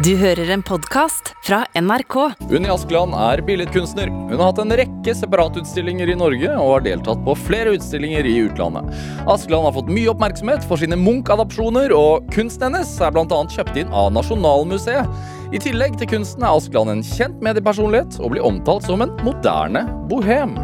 [0.00, 2.14] Du hører en podkast fra NRK.
[2.48, 4.08] Unni Askeland er billedkunstner.
[4.08, 8.32] Hun har hatt en rekke separatutstillinger i Norge og har deltatt på flere utstillinger i
[8.46, 8.88] utlandet.
[9.28, 13.42] Askeland har fått mye oppmerksomhet for sine Munch-adopsjoner, og kunsten hennes er bl.a.
[13.52, 15.20] kjøpt inn av Nasjonalmuseet.
[15.52, 19.84] I tillegg til kunsten er Askeland en kjent mediepersonlighet og blir omtalt som en moderne
[20.08, 20.56] bohem.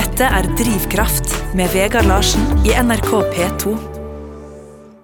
[0.00, 3.89] Dette er Drivkraft med Vegard Larsen i NRK P2.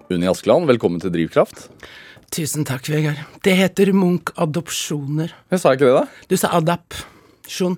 [0.07, 1.64] Unni Askeland, velkommen til Drivkraft.
[2.30, 3.19] Tusen takk, Vegard.
[3.42, 5.33] Det heter Munch-adopsjoner.
[5.51, 6.27] Jeg sa ikke det, da?
[6.30, 7.74] Du sa adapsjon.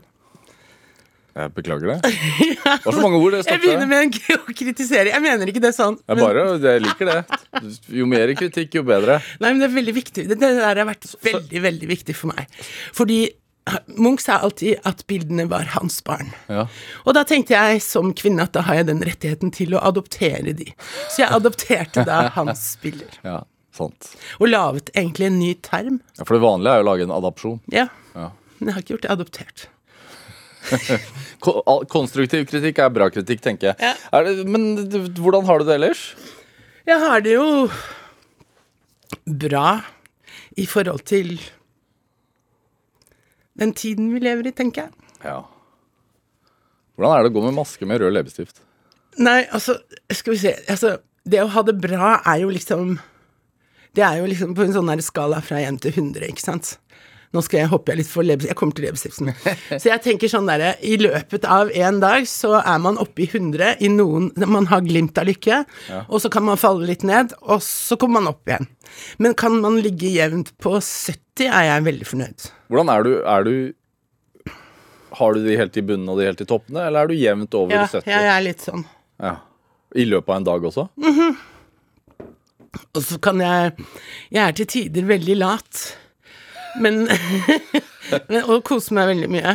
[1.38, 1.96] Jeg beklager det.
[2.10, 3.32] Det var så mange ord.
[3.32, 5.14] det Jeg begynner med en å kritisere.
[5.14, 5.96] Jeg mener ikke det sånn.
[6.04, 7.18] Jeg, bare, jeg liker det.
[7.96, 9.20] Jo mer kritikk, jo bedre.
[9.40, 10.28] Nei, men det er veldig viktig.
[10.28, 12.60] Det der har vært veldig, veldig viktig for meg.
[12.96, 13.22] Fordi
[13.98, 16.30] Munch sa alltid at bildene var hans barn.
[16.48, 16.66] Ja.
[17.04, 20.54] Og da tenkte jeg som kvinne at da har jeg den rettigheten til å adoptere
[20.58, 20.68] de.
[21.10, 23.18] Så jeg adopterte da hans bilder.
[23.26, 23.40] ja,
[23.74, 24.12] sant.
[24.38, 25.98] Og laget egentlig en ny term.
[26.18, 27.58] Ja, for det vanlige er jo å lage en adopsjon.
[27.74, 27.88] Ja.
[28.14, 28.30] Ja.
[28.58, 29.68] Men jeg har ikke gjort det adoptert.
[31.94, 33.78] Konstruktiv kritikk er bra kritikk, tenker jeg.
[34.12, 34.22] Ja.
[34.26, 34.72] Det, men
[35.16, 36.02] hvordan har du det ellers?
[36.88, 37.68] Jeg har det jo
[39.28, 39.78] bra
[40.58, 41.36] i forhold til
[43.58, 45.08] den tiden vi lever i, tenker jeg.
[45.24, 45.42] Ja.
[46.98, 48.62] Hvordan er det å gå med maske med rød leppestift?
[49.18, 49.78] Nei, altså,
[50.14, 52.92] skal vi se altså, Det å ha det bra er jo liksom
[53.96, 56.76] Det er jo liksom på en sånn skala fra 1 til 100, ikke sant?
[57.36, 58.48] Nå skal jeg hoppe litt for leppestiften.
[58.48, 59.32] Jeg kommer til leppestiften.
[59.82, 63.28] Så jeg tenker sånn derre I løpet av en dag så er man oppe i
[63.28, 65.58] 100 i noen Man har glimt av lykke,
[66.08, 68.68] og så kan man falle litt ned, og så kommer man opp igjen.
[69.20, 72.48] Men kan man ligge jevnt på 70, er jeg veldig fornøyd.
[72.72, 73.52] Hvordan er du, er du
[75.18, 77.54] Har du de helt i bunnen og de helt i toppene, eller er du jevnt
[77.60, 78.08] over Ja, 70?
[78.08, 78.84] Ja, jeg er litt sånn.
[79.20, 79.36] Ja.
[79.96, 80.88] I løpet av en dag også?
[82.92, 83.72] Og så kan jeg
[84.32, 85.84] Jeg er til tider veldig lat.
[86.80, 87.04] Men,
[88.30, 89.54] men Og koser meg veldig mye.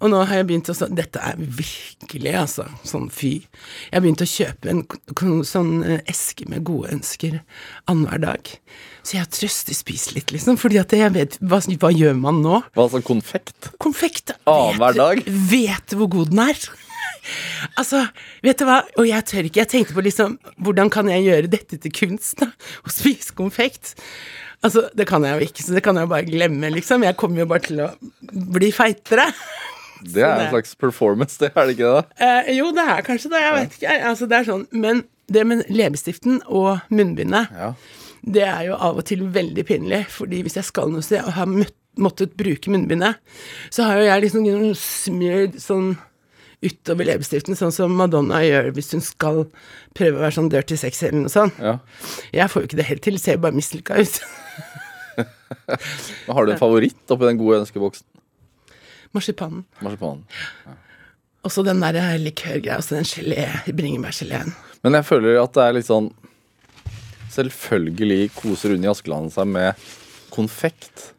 [0.00, 2.66] Og nå har jeg begynt å så, Dette er virkelig, altså.
[2.86, 3.34] Sånn fy.
[3.88, 4.84] Jeg har begynt å kjøpe en
[5.46, 7.40] sånn eh, eske med gode ønsker
[7.90, 8.54] annenhver dag.
[9.06, 10.58] Så jeg trøstespist litt, liksom.
[10.60, 12.62] Fordi at jeg vet Hva, hva gjør man nå?
[12.74, 13.70] Hva altså konfekt?
[13.82, 14.34] Konfekt.
[14.50, 15.22] Annenhver dag?
[15.52, 16.66] Vet hvor god den er?
[17.80, 18.02] altså,
[18.44, 18.80] vet du hva?
[19.00, 19.62] Og jeg tør ikke.
[19.64, 22.50] Jeg tenkte på liksom Hvordan kan jeg gjøre dette til kunst, da?
[22.86, 23.94] Å spise konfekt.
[24.66, 27.04] Altså, det kan jeg jo ikke, så det kan jeg jo bare glemme, liksom.
[27.06, 27.90] Jeg kommer jo bare til å
[28.56, 29.28] bli feitere.
[30.06, 32.02] Det er en slags performance, det er det ikke det?
[32.20, 33.38] Eh, jo, det er kanskje det.
[33.40, 33.94] Jeg vet ikke.
[34.10, 34.64] Altså, det er sånn.
[34.76, 35.00] Men
[35.32, 37.70] det med leppestiften og munnbindet, Ja.
[38.36, 40.02] det er jo av og til veldig pinlig.
[40.12, 43.16] Fordi hvis jeg skal noe sted og har møtt, måttet bruke munnbindet,
[43.72, 44.44] så har jo jeg liksom
[44.76, 45.94] smørt sånn
[46.64, 49.42] utover leppestiften, sånn som Madonna gjør hvis hun skal
[49.96, 51.58] prøve å være sånn dirty sexy eller noe sånt.
[51.60, 51.76] ja.
[52.32, 54.20] Jeg får jo ikke det helt til, ser jo bare mislykka ut.
[56.28, 58.06] Har du en favoritt oppi den gode ønskeboksen?
[59.16, 59.64] Marsipanen.
[59.84, 60.24] Marsipanen.
[61.46, 64.50] Og så den der likørgreia, altså den gelé, bringebærgeleen.
[64.82, 66.10] Men jeg føler at det er litt sånn
[67.36, 69.76] Selvfølgelig koser Unni Askeland seg med
[70.32, 71.10] konfekt.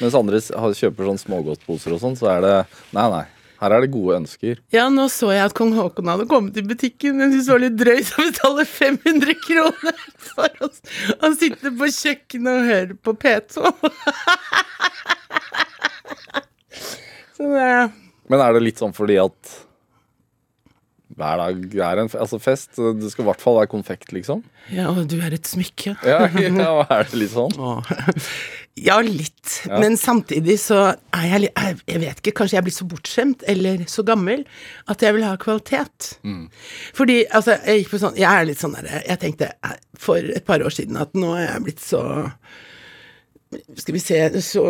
[0.00, 2.54] Mens andre kjøper sånn smågodtposer og sånn, så er det
[2.96, 3.24] Nei, nei.
[3.62, 4.58] Her er det gode ønsker.
[4.74, 7.62] Ja, nå så jeg at kong Haakon hadde kommet i butikken, men syntes det var
[7.62, 10.00] litt drøyt å betale 500 kroner
[10.32, 10.70] for å,
[11.22, 13.54] Han sitte på kjøkkenet og høre på P2.
[17.36, 17.68] Så det
[18.30, 19.60] Men er det litt sånn fordi at
[21.12, 22.78] hver dag er en altså fest?
[22.78, 24.42] Det skal i hvert fall være konfekt, liksom?
[24.72, 25.94] Ja, og du er et smykke.
[26.08, 27.52] Ja, ja er det litt sånn?
[27.60, 27.78] Åh.
[28.80, 29.66] Ja, litt.
[29.68, 30.78] Men samtidig så
[31.12, 31.58] er jeg litt
[31.90, 34.46] Jeg vet ikke, kanskje jeg er blitt så bortskjemt eller så gammel
[34.88, 36.14] at jeg vil ha kvalitet.
[36.96, 40.16] Fordi altså, jeg gikk på sånn Jeg er litt sånn derre Jeg tenkte eh, for
[40.24, 42.02] et par år siden at nå er jeg blitt så
[43.76, 44.66] Skal vi se så,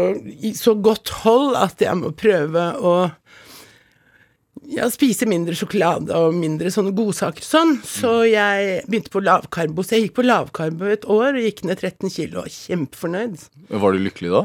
[0.58, 2.96] så godt hold at jeg må prøve å
[4.72, 7.75] ja, spise mindre sjokolade og mindre sånne godsaker og sånn.
[7.87, 9.84] Så jeg begynte på lavkarbo.
[9.84, 12.46] Så jeg gikk på lavkarbo et år og gikk ned 13 kilo.
[12.49, 13.49] Kjempefornøyd.
[13.69, 14.44] Var du lykkelig da?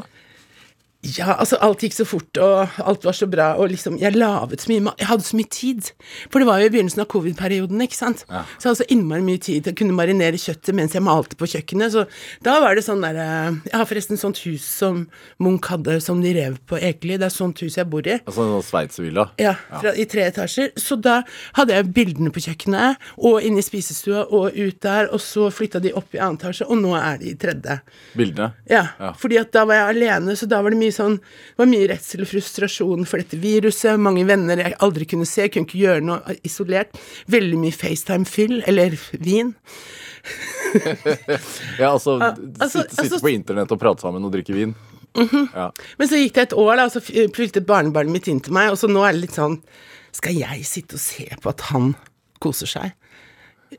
[1.06, 4.64] Ja, altså, alt gikk så fort, og alt var så bra, og liksom Jeg laget
[4.64, 4.96] så mye mat.
[4.98, 5.90] Jeg hadde så mye tid.
[6.28, 8.24] For det var jo i begynnelsen av covid-perioden, ikke sant.
[8.26, 11.38] Så jeg hadde så innmari mye tid til å kunne marinere kjøttet mens jeg malte
[11.38, 11.94] på kjøkkenet.
[11.94, 12.02] Så
[12.42, 13.28] da var det sånn derre
[13.68, 15.04] Jeg har forresten sånt hus som
[15.38, 17.14] Munch hadde, som de rev på Ekely.
[17.22, 18.18] Det er sånt hus jeg bor i.
[18.26, 19.28] Altså en sveitservilla?
[19.38, 20.74] Ja, fra, i tre etasjer.
[20.82, 21.20] Så da
[21.60, 25.78] hadde jeg bildene på kjøkkenet, og inne i spisestua, og ut der, og så flytta
[25.86, 27.78] de opp i annen etasje, og nå er de i tredje.
[28.18, 28.50] Bildene?
[28.66, 29.12] Ja, Ja.
[29.14, 31.88] fordi at da var jeg alene, så da var det mye sånn Det var mye
[31.90, 33.98] redsel og frustrasjon for dette viruset.
[34.02, 36.98] Mange venner jeg aldri kunne se, kunne ikke gjøre noe isolert.
[37.30, 39.54] Veldig mye FaceTime-fyll, eller vin.
[41.78, 44.74] Ja, altså, altså- sitte, sitte altså- på internett og prate sammen og drikke vin.
[45.16, 45.70] ja.
[45.98, 47.00] Men så gikk det et år, da, og så
[47.34, 49.56] flyttet barnebarnet mitt inn til meg, og så nå er det litt sånn
[50.12, 51.94] Skal jeg sitte og se på at han
[52.44, 52.92] koser seg?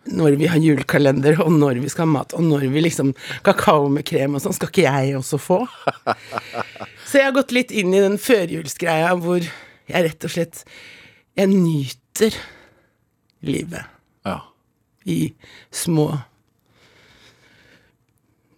[0.10, 3.14] Når vi har julekalender, og når vi skal ha mat, og når vi liksom
[3.46, 5.60] Kakao med krem og sånn, skal ikke jeg også få?
[7.08, 10.64] Så jeg har gått litt inn i den førjulsgreia hvor jeg rett og slett
[11.40, 12.36] Jeg nyter
[13.48, 13.88] livet
[14.28, 14.36] ja.
[15.10, 15.22] i
[15.72, 16.12] små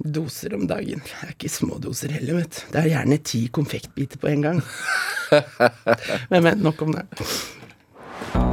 [0.02, 1.02] doser om dagen.
[1.06, 2.62] Det er ikke små doser heller, vet du.
[2.74, 4.62] Det er gjerne ti konfektbiter på en gang.
[6.32, 7.06] men, men, nok om det.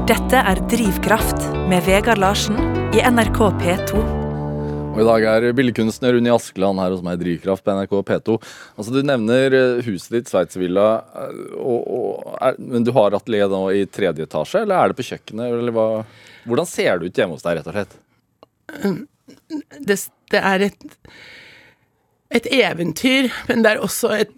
[0.09, 2.57] Dette er Drivkraft med Vegard Larsen
[2.97, 3.99] i NRK P2.
[4.01, 8.37] Og I dag er billedkunstner Unni Askeland her hos meg i Drivkraft på NRK P2.
[8.81, 14.25] Altså Du nevner eh, huset ditt, Sveitsvilla, eh, men du har atelier nå i tredje
[14.25, 15.59] etasje, eller er det på kjøkkenet?
[15.59, 15.85] Eller hva?
[16.49, 17.99] Hvordan ser det ut hjemme hos deg, rett og slett?
[19.91, 19.99] Det,
[20.33, 20.89] det er et,
[22.41, 24.33] et eventyr, men det er også et,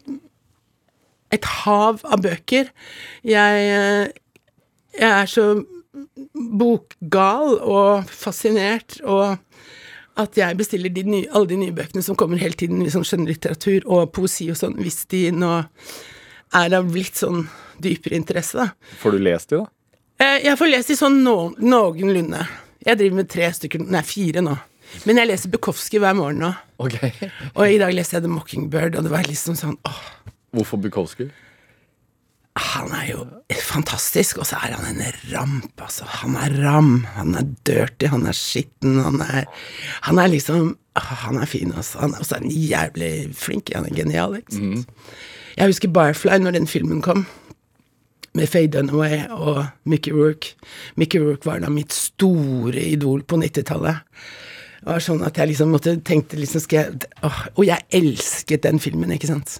[1.39, 2.75] et hav av bøker.
[3.23, 4.19] Jeg, eh,
[4.99, 5.45] jeg er så
[6.35, 9.39] bokgal og fascinert, og
[10.21, 13.87] at jeg bestiller de nye, alle de nye bøkene som kommer hele tiden, sånn skjønnlitteratur
[13.89, 15.53] og poesi og sånn, hvis de nå
[16.59, 17.45] er av litt sånn
[17.81, 18.95] dypere interesse, da.
[19.01, 19.71] Får du lest de, da?
[20.21, 22.43] Eh, Jeg får lest de sånn no noenlunde.
[22.85, 24.57] Jeg driver med tre stykker, nei, fire nå.
[25.07, 26.51] Men jeg leser Bukowski hver morgen nå.
[26.83, 27.13] Okay.
[27.55, 30.01] Og i dag leste jeg The Mockingbird, og det var liksom sånn åh,
[30.57, 31.29] Hvorfor Bukowski?
[32.58, 33.25] Han er jo
[33.62, 36.05] fantastisk, og så er han en ramp, altså.
[36.20, 39.44] Han er ram, han er dirty, han er skitten, han er
[40.02, 42.00] Han er liksom Han er fin, altså.
[42.00, 44.88] Han er, og så er jævlig flink, han er genial, ikke sant.
[45.56, 47.26] Jeg husker Barfly, når den filmen kom.
[48.35, 50.55] Med Faye Dunaway og Mickey Rourke.
[50.97, 54.02] Mickey Rourke var da mitt store idol på 90-tallet.
[54.81, 58.62] Det var sånn at jeg liksom måtte tenkte liksom skal jeg, åh, Og jeg elsket
[58.62, 59.58] den filmen, ikke sant.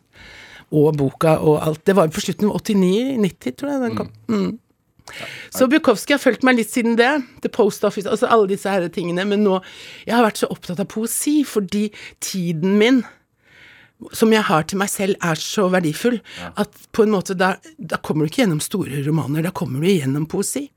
[0.71, 1.85] Og boka og alt.
[1.87, 4.11] Det var jo på slutten av 89-90, tror jeg den kom.
[4.31, 4.51] Mm.
[5.51, 7.11] Så Bukowski har fulgt meg litt siden det.
[7.43, 9.27] The Post Office, altså alle disse her tingene.
[9.27, 9.61] Men nå
[10.07, 11.89] Jeg har vært så opptatt av poesi fordi
[12.23, 13.03] tiden min
[14.17, 16.21] som jeg har til meg selv, er så verdifull
[16.57, 19.91] at på en måte da, da kommer du ikke gjennom store romaner, da kommer du
[19.91, 20.71] gjennom poesi.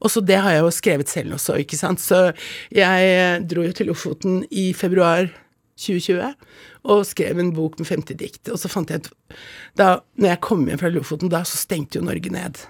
[0.00, 2.00] Og så det har jeg jo skrevet selv også, ikke sant.
[2.00, 2.30] Så
[2.74, 5.28] jeg eh, dro jo til Lofoten i februar
[5.82, 6.30] 2020
[6.92, 8.44] og skrev en bok med 50 dikt.
[8.52, 9.10] Og så fant jeg ut
[9.78, 12.62] da når jeg kom hjem fra Lofoten, da så stengte jo Norge ned.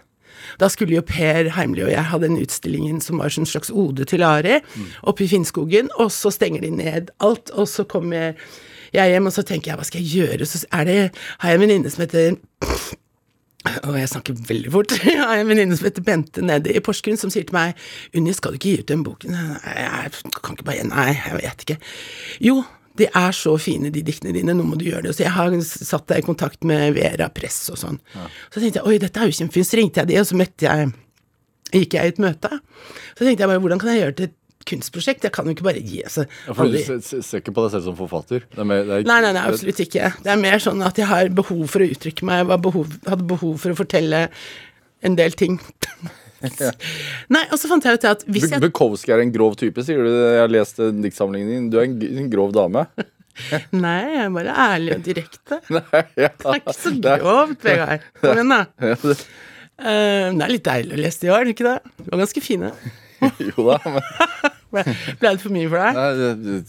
[0.60, 4.06] Da skulle jo Per Heimli og jeg ha den utstillingen som var en slags ode
[4.08, 4.58] til Ari,
[5.06, 8.34] oppe i Finnskogen, og så stenger de ned alt, og så kommer
[8.92, 10.48] jeg hjem, og så tenker jeg, hva skal jeg gjøre?
[10.48, 10.98] Så er det,
[11.42, 12.36] har jeg en venninne som heter
[13.86, 14.92] og jeg snakker veldig fort.
[15.06, 17.78] Jeg har en venninne som heter Bente nede i Porsgrunn, som sier til meg
[18.18, 19.36] Unni, skal du ikke gi ut den boken?
[19.36, 21.76] Nei, jeg kan ikke bare Nei, jeg vet ikke.
[22.42, 22.56] Jo,
[23.00, 25.14] de er så fine, de diktene dine, nå må du gjøre det.
[25.16, 27.96] Så jeg har satt deg i kontakt med Vera Press og sånn.
[28.52, 29.68] Så tenkte jeg oi, dette er jo kjempefint.
[29.70, 30.92] Så ringte jeg de, og så møtte jeg
[31.72, 32.48] Gikk jeg i et møte.
[33.16, 35.24] Så tenkte jeg bare, hvordan kan jeg gjøre det til et kunstprosjekt?
[35.24, 37.64] Jeg kan jo ikke bare gi altså, Ja, for du aldri- ser, ser- ikke på
[37.64, 38.44] deg selv som forfatter?
[38.52, 40.10] Det er mer, er, Nei, nei, nei, absolutt ikke.
[40.22, 42.42] Det er mer sånn at jeg har behov for å uttrykke meg.
[42.44, 44.20] Jeg behov, hadde behov for å fortelle
[45.08, 45.56] en del ting.
[47.34, 50.02] Nei, og så fant jeg ut at hvis jeg Bukowski er en grov type, sier
[50.02, 50.10] du.
[50.10, 51.70] Jeg har lest eh, diktsamlingen din.
[51.72, 52.86] Du er en, en grov dame.
[53.84, 55.60] Nei, jeg er bare ærlig og direkte.
[55.78, 56.32] Nei, ja.
[56.34, 58.04] Det er ikke så grovt, Vegard.
[58.20, 58.64] Kom igjen, da.
[59.06, 59.16] Det,
[59.82, 61.78] Eh, det er litt deilig å lese de år, ikke det?
[62.04, 62.68] De var ganske fine.
[63.42, 64.04] jo da, men
[64.72, 64.82] Ble,
[65.24, 65.96] det for mye for deg?
[65.98, 66.60] nei,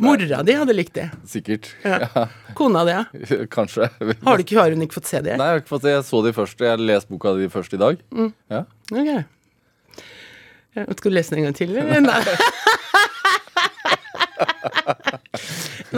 [0.00, 1.08] Mora di hadde likt det.
[1.28, 1.68] Sikkert.
[1.84, 2.26] Ja.
[2.56, 3.04] Kona di, ja.
[3.56, 3.90] Kanskje.
[4.24, 5.36] Har du ikke, har hun ikke fått se det?
[5.36, 5.92] Nei, jeg har ikke fått det.
[5.96, 6.64] Jeg så de først.
[6.64, 8.00] Jeg leste lest boka di først i dag.
[8.16, 8.32] Mm.
[8.54, 8.64] Ja.
[8.90, 9.10] Ok.
[10.70, 12.00] Skal du lese den en gang til, eller?
[12.06, 12.20] Nei.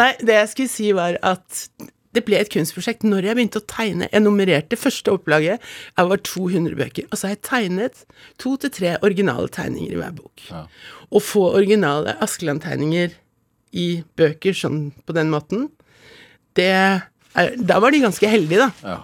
[0.00, 1.66] Nei, det jeg skulle si var at
[2.12, 4.08] det ble et kunstprosjekt når jeg begynte å tegne.
[4.12, 5.62] Jeg nummererte første opplaget
[5.96, 8.04] Jeg var 200 bøker, og så har jeg tegnet
[8.42, 10.44] to til tre originale tegninger i hver bok.
[10.50, 10.66] Ja.
[11.08, 13.16] Å få originale Askeland-tegninger
[13.72, 15.70] i bøker sånn på den måten,
[16.58, 17.08] det er,
[17.56, 18.70] Da var de ganske heldige, da.
[18.84, 18.98] Ja.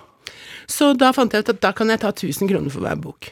[0.68, 3.30] Så da fant jeg ut at da kan jeg ta 1000 kroner for hver bok.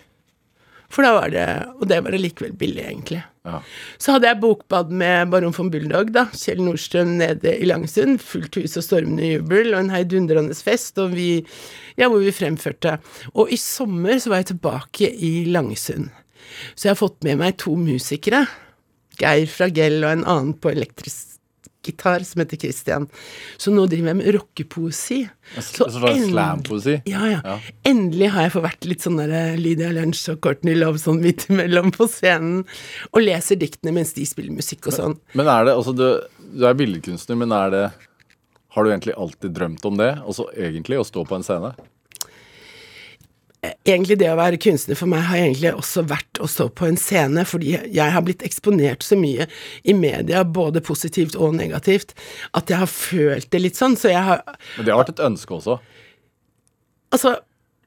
[0.89, 3.23] For da var det Og det var det likevel billig, egentlig.
[3.47, 3.61] Ja.
[3.99, 6.27] Så hadde jeg bokbad med baron von Bulldog, da.
[6.33, 8.19] Kjell Nordstrøm nede i Langsund.
[8.23, 11.45] Fullt hus og stormende jubel og en heidundrende fest, og vi
[11.97, 12.99] Ja, hvor vi fremførte.
[13.35, 16.11] Og i sommer så var jeg tilbake i Langsund.
[16.75, 18.47] Så jeg har fått med meg to musikere.
[19.21, 21.26] Geir fra Gell og en annen på elektrisk
[21.87, 23.07] rockgitar som heter Christian.
[23.57, 25.29] Så nå driver jeg med rockepoesi.
[25.61, 27.03] Så end- slampoesi?
[27.07, 27.59] Ja, ja, Ja.
[27.85, 31.21] Endelig har jeg fått vært litt sånn der eh, Lydia Lunch og Courtney Love sånn
[31.23, 32.65] midt imellom på scenen,
[33.13, 35.19] og leser diktene mens de spiller musikk og sånn.
[35.35, 36.07] Men er det, altså du,
[36.57, 37.91] du er billedkunstner, men er det
[38.77, 40.19] Har du egentlig alltid drømt om det?
[40.27, 41.71] Altså egentlig å stå på en scene?
[43.87, 46.99] Egentlig det å være kunstner for meg har egentlig også vært å stå på en
[47.01, 49.49] scene, fordi jeg har blitt eksponert så mye
[49.85, 52.15] i media, både positivt og negativt,
[52.57, 53.97] at jeg har følt det litt sånn.
[53.99, 54.45] Så jeg har
[54.77, 55.79] Men det har vært et ønske også.
[57.15, 57.37] Altså,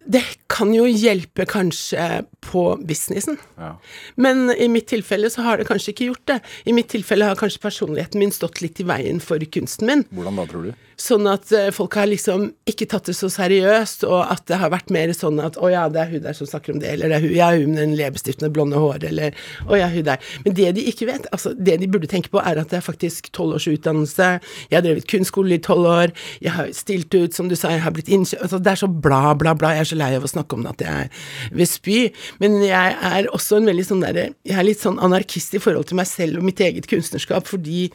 [0.10, 3.38] det kan jo hjelpe kanskje på businessen.
[3.58, 3.74] Ja.
[4.16, 6.40] Men i mitt tilfelle så har det kanskje ikke gjort det.
[6.66, 10.06] I mitt tilfelle har kanskje personligheten min stått litt i veien for kunsten min.
[10.16, 10.86] Hvordan da, tror du?
[11.00, 14.72] Sånn at eh, folk har liksom ikke tatt det så seriøst, og at det har
[14.74, 17.12] vært mer sånn at å ja, det er hun der som snakker om det, eller
[17.12, 19.38] det er hun, ja, hun med den leppestiften og blonde håret, eller
[19.70, 20.26] å ja, hun der.
[20.44, 22.86] Men det de ikke vet, altså det de burde tenke på, er at det er
[22.86, 24.28] faktisk tolv års utdannelse,
[24.68, 27.86] jeg har drevet kunstskole i tolv år, jeg har stilt ut, som du sa, jeg
[27.86, 30.28] har blitt innkjøpt altså, Det er så bla, bla, bla, jeg er så lei av
[30.28, 31.98] å snakke om det at jeg vil spy,
[32.42, 35.90] men jeg er også en veldig sånn derre Jeg er litt sånn anarkist i forhold
[35.90, 37.90] til meg selv og mitt eget kunstnerskap, fordi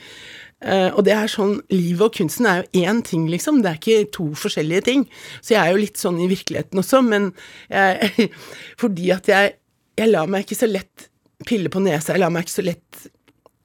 [0.64, 3.58] Uh, og det er sånn, Livet og kunsten er jo én ting, liksom.
[3.60, 5.02] Det er ikke to forskjellige ting.
[5.44, 7.26] Så jeg er jo litt sånn i virkeligheten også, men
[7.68, 8.30] jeg,
[8.80, 9.58] fordi at jeg,
[10.00, 11.10] jeg lar meg ikke så lett
[11.44, 12.14] pille på nesa.
[12.14, 13.04] Jeg lar meg ikke så lett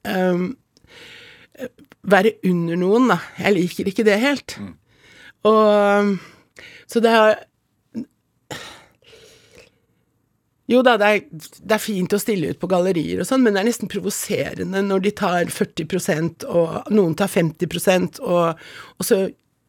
[0.04, 0.50] um,
[2.10, 3.20] være under noen, da.
[3.38, 4.58] Jeg liker ikke det helt.
[5.48, 6.18] Og
[6.90, 7.38] Så det har
[10.70, 11.22] jo da, det er,
[11.66, 14.82] det er fint å stille ut på gallerier og sånn, men det er nesten provoserende
[14.86, 19.24] når de tar 40% og noen tar 50 og, og så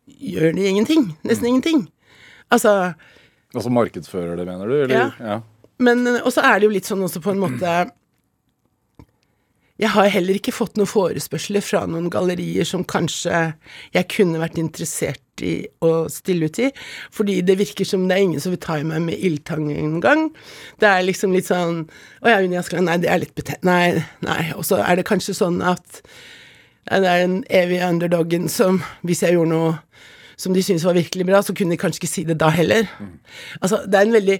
[0.06, 1.10] gjør de ingenting.
[1.26, 1.88] Nesten ingenting.
[2.52, 2.94] Altså
[3.52, 4.76] Altså markedsfører det, mener du?
[4.86, 5.16] Eller?
[5.20, 5.42] Ja.
[5.82, 7.74] Men Og så er det jo litt sånn også på en måte
[9.82, 13.40] Jeg har heller ikke fått noen forespørsler fra noen gallerier som kanskje
[13.96, 16.68] jeg kunne vært interessert i å stille ut i,
[17.10, 20.28] fordi det virker som det er ingen som vil ta i meg med ildtang engang.
[20.78, 21.88] Det er liksom litt sånn
[22.22, 23.66] Å ja, Unni Askeland, nei, det er litt betent...
[23.66, 24.44] Nei, nei.
[24.54, 26.04] Og så er det kanskje sånn at
[26.86, 29.74] det er den evige underdogen som Hvis jeg gjorde noe
[30.42, 32.88] som de syntes var virkelig bra, så kunne de kanskje ikke si det da heller.
[33.62, 34.38] Altså, det er en veldig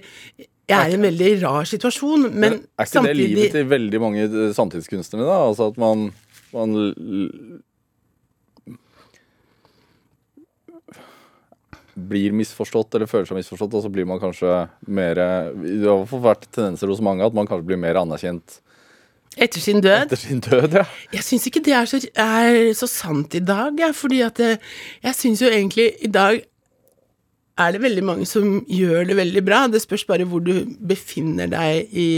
[0.72, 3.68] Jeg er i en veldig rar situasjon, men, Men er ikke samtidig det livet til
[3.72, 5.38] veldig mange eh, samtidskunstnere, da?
[5.50, 6.08] Altså at man,
[6.56, 6.74] man
[12.08, 15.18] blir misforstått eller føler seg misforstått, og så blir man kanskje mer
[15.60, 18.62] Det har vært tendenser hos mange at man kanskje blir mer anerkjent
[19.32, 20.02] Etter sin død.
[20.10, 20.84] etter sin død, ja.
[21.14, 25.16] Jeg syns ikke det er så, er så sant i dag, ja, fordi at jeg
[25.16, 26.42] syns jo egentlig i dag
[27.60, 29.64] er det veldig mange som gjør det veldig bra.
[29.68, 32.12] Det spørs bare hvor du befinner deg i,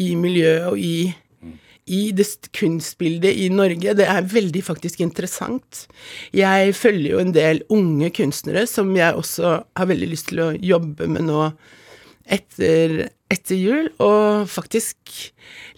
[0.00, 1.12] i miljøet og i,
[1.92, 3.96] i det kunstbildet i Norge.
[3.98, 5.84] Det er veldig faktisk interessant.
[6.36, 10.50] Jeg følger jo en del unge kunstnere som jeg også har veldig lyst til å
[10.56, 11.50] jobbe med nå
[12.32, 14.96] etter, etter jul, og faktisk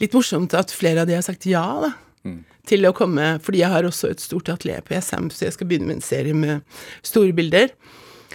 [0.03, 1.95] litt morsomt at flere av de har sagt ja, da.
[2.65, 5.69] Til å komme, fordi jeg har også et stort atelier på Jessheim, så jeg skal
[5.69, 6.63] begynne med en serie med
[7.05, 7.75] store bilder.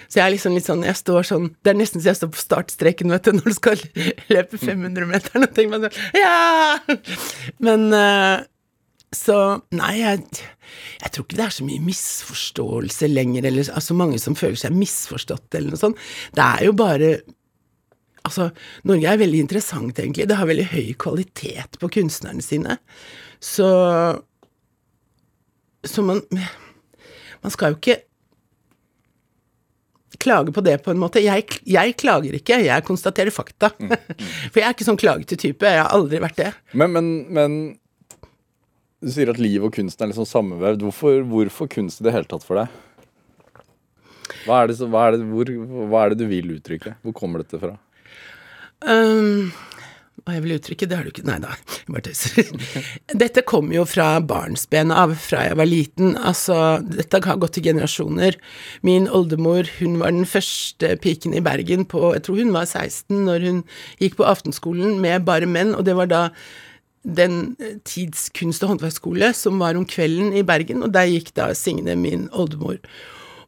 [0.10, 2.32] Så jeg er liksom litt sånn, jeg står sånn Det er nesten så jeg står
[2.34, 3.84] på startstreken, vet du, når du skal
[4.34, 6.80] løpe 500-meteren, og tenker meg sånn Ja!
[7.62, 8.48] Men eh,
[9.16, 9.36] så
[9.74, 10.24] Nei, jeg,
[11.02, 14.76] jeg tror ikke det er så mye misforståelse lenger, eller altså mange som føler seg
[14.78, 16.02] misforstått, eller noe sånt.
[16.38, 17.18] Det er jo bare
[18.28, 18.50] Altså,
[18.86, 20.26] Norge er veldig interessant, egentlig.
[20.28, 22.76] Det har veldig høy kvalitet på kunstnerne sine.
[23.40, 23.70] Så
[25.88, 26.22] Så man
[27.42, 28.02] Man skal jo ikke
[30.22, 31.22] klage på det, på en måte.
[31.24, 33.72] Jeg, jeg klager ikke, jeg konstaterer fakta.
[34.52, 35.68] For jeg er ikke sånn klagete type.
[35.68, 36.52] Jeg har aldri vært det.
[36.78, 37.58] Men, men, men
[39.00, 40.84] du sier at liv og kunst er liksom sammenvevd.
[40.88, 42.80] Hvorfor, hvorfor kunst i det hele tatt for deg?
[44.46, 45.50] Hva er, det, hva, er det, hvor,
[45.90, 46.96] hva er det du vil uttrykke?
[47.04, 47.74] Hvor kommer dette fra?
[48.86, 49.50] Um,
[50.26, 52.52] hva jeg vil uttrykke, det har du ikke Nei da, jeg bare tøyser.
[53.24, 56.16] Dette kommer jo fra barnsben av, fra jeg var liten.
[56.18, 58.38] Altså, dette har gått i generasjoner.
[58.86, 63.26] Min oldemor, hun var den første piken i Bergen på Jeg tror hun var 16
[63.28, 63.62] når hun
[64.02, 66.24] gikk på aftenskolen med bare menn, og det var da
[67.04, 67.56] den
[67.88, 71.96] tids kunst- og håndverksskole som var om kvelden i Bergen, og der gikk da Signe,
[71.96, 72.82] min oldemor.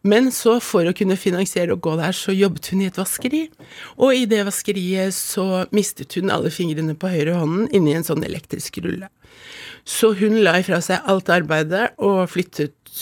[0.02, 3.44] Men så, for å kunne finansiere å gå der, så jobbet hun i et vaskeri.
[4.02, 8.26] Og i det vaskeriet så mistet hun alle fingrene på høyre hånden inni en sånn
[8.26, 9.12] elektrisk rulle.
[9.86, 12.96] Så hun la ifra seg alt arbeidet og flyttet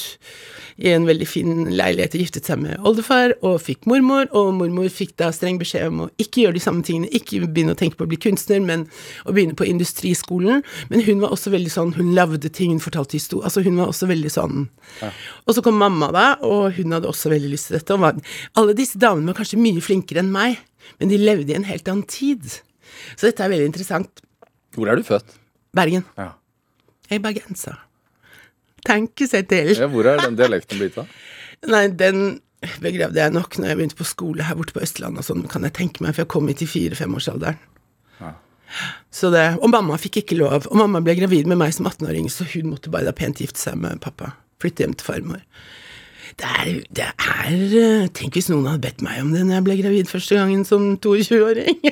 [0.79, 4.87] i en veldig fin leilighet og giftet seg med oldefar og fikk mormor, og mormor
[4.93, 7.99] fikk da streng beskjed om å ikke gjøre de samme tingene, ikke begynne å tenke
[7.99, 8.85] på å bli kunstner, men
[9.27, 10.63] å begynne på industriskolen.
[10.91, 13.91] Men hun var også veldig sånn, hun lagde ting, hun fortalte historier, altså hun var
[13.91, 14.69] også veldig sånn.
[15.01, 15.11] Ja.
[15.45, 18.23] Og så kom mamma da, og hun hadde også veldig lyst til dette, og var,
[18.59, 20.63] alle disse damene var kanskje mye flinkere enn meg,
[21.01, 22.47] men de levde i en helt annen tid.
[23.17, 24.23] Så dette er veldig interessant.
[24.77, 25.35] Hvor er du født?
[25.75, 26.07] Bergen.
[26.17, 26.31] Ja.
[27.09, 27.88] Jeg er bergenser
[28.89, 29.73] tenke seg til.
[29.77, 31.09] Ja, hvor er den dialekten blitt av?
[31.73, 32.39] Nei, den
[32.83, 35.65] begravde jeg nok når jeg begynte på skole her borte på Østlandet og sånn, kan
[35.67, 37.59] jeg tenke meg, for jeg kom hit i fire-femårsalderen.
[38.19, 38.33] Ja.
[39.15, 40.67] Så det, og mamma fikk ikke lov.
[40.69, 43.61] Og mamma ble gravid med meg som 18-åring, så hun måtte bare da pent gifte
[43.61, 44.33] seg med pappa.
[44.61, 45.41] Flytte hjem til farmor.
[46.39, 49.79] Det er, det er Tenk hvis noen hadde bedt meg om det når jeg ble
[49.81, 51.77] gravid første gangen som 22-åring.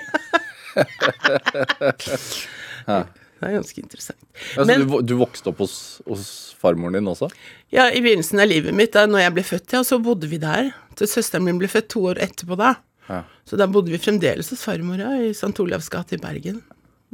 [3.38, 4.20] Det er ganske interessant.
[4.56, 5.76] Altså, Men, du, du, vokste opp hos,
[6.08, 6.28] hos,
[6.58, 7.30] farmoren din også?
[7.74, 10.40] Ja, i begynnelsen av livet mitt, da når jeg ble født, ja, så bodde vi
[10.42, 10.72] der.
[10.98, 12.74] Til Søsteren min ble født to år etterpå da.
[13.08, 13.22] Ja.
[13.48, 15.54] Så da bodde vi fremdeles hos farmor ja, i St.
[15.64, 16.64] Olavs gate i Bergen.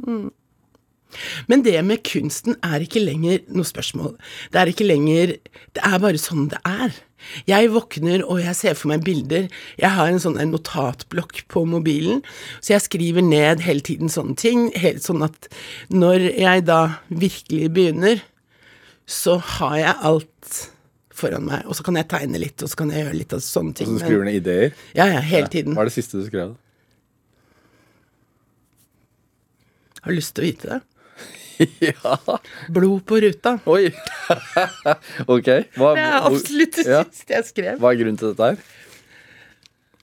[0.00, 0.32] Mm.
[1.46, 4.16] Men det med kunsten er ikke lenger noe spørsmål.
[4.50, 5.36] Det er ikke lenger
[5.76, 6.96] Det er bare sånn det er.
[7.50, 9.48] Jeg våkner og jeg ser for meg bilder.
[9.80, 12.22] Jeg har en sånn en notatblokk på mobilen,
[12.60, 14.68] så jeg skriver ned hele tiden sånne ting.
[14.78, 15.48] Helt sånn at
[15.92, 18.22] når jeg da virkelig begynner,
[19.06, 20.60] så har jeg alt
[21.14, 21.64] foran meg.
[21.68, 23.92] Og så kan jeg tegne litt, og så kan jeg gjøre litt av sånne ting.
[23.92, 24.76] Og så skriver du ned ideer?
[24.96, 25.52] Ja, ja, hele ja.
[25.52, 25.76] tiden.
[25.76, 26.56] Hva er det siste du skrev?
[30.04, 30.80] Har lyst til å vite det?
[31.88, 32.38] ja.
[32.74, 33.56] Blod på ruta.
[33.70, 33.88] Oi.
[35.34, 35.50] ok.
[35.76, 37.02] Hva, det er absolutt det ja.
[37.10, 37.82] siste jeg skrev.
[37.82, 38.64] Hva er grunnen til dette her?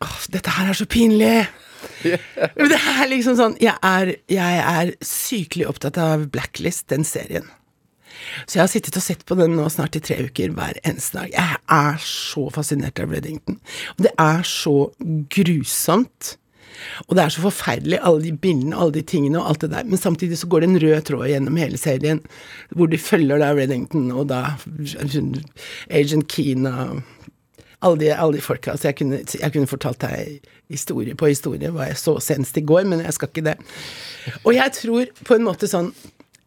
[0.02, 1.36] Åh, dette her er så pinlig.
[2.06, 2.22] Yeah.
[2.58, 7.48] Det er liksom sånn jeg er, jeg er sykelig opptatt av Blacklist, den serien.
[8.46, 11.18] Så jeg har sittet og sett på den nå snart i tre uker hver eneste
[11.18, 11.32] dag.
[11.34, 13.58] Jeg er så fascinert av Reddington.
[13.96, 14.76] Og det er så
[15.34, 16.36] grusomt
[17.08, 19.88] og det er så forferdelig, alle de bildene, alle de tingene og alt det der.
[19.88, 22.22] Men samtidig så går det en rød tråd gjennom hele serien,
[22.76, 24.44] hvor de følger da Reddington og da
[25.90, 26.32] Agent
[26.70, 27.02] og
[27.82, 28.72] alle de, alle de folka.
[28.72, 32.66] Altså jeg kunne, jeg kunne, fortalt deg historie på historie hva jeg så senest i
[32.66, 33.58] går, men jeg skal ikke det.
[34.44, 35.94] Og jeg tror på en måte sånn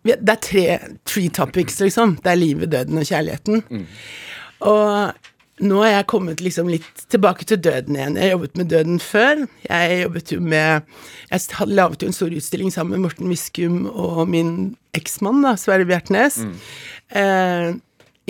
[0.05, 0.65] Det er tre
[1.09, 2.19] three topics, liksom.
[2.21, 3.63] Det er livet, døden og kjærligheten.
[3.71, 3.87] Mm.
[4.69, 5.15] Og
[5.63, 8.17] nå er jeg kommet liksom litt tilbake til døden igjen.
[8.19, 9.45] Jeg har jobbet med døden før.
[9.69, 10.83] Jeg jobbet jo med
[11.31, 15.87] Jeg laget jo en stor utstilling sammen med Morten Viskum og min eksmann, da, Sverre
[15.87, 16.55] Bjertnæs, mm.
[17.19, 17.69] eh,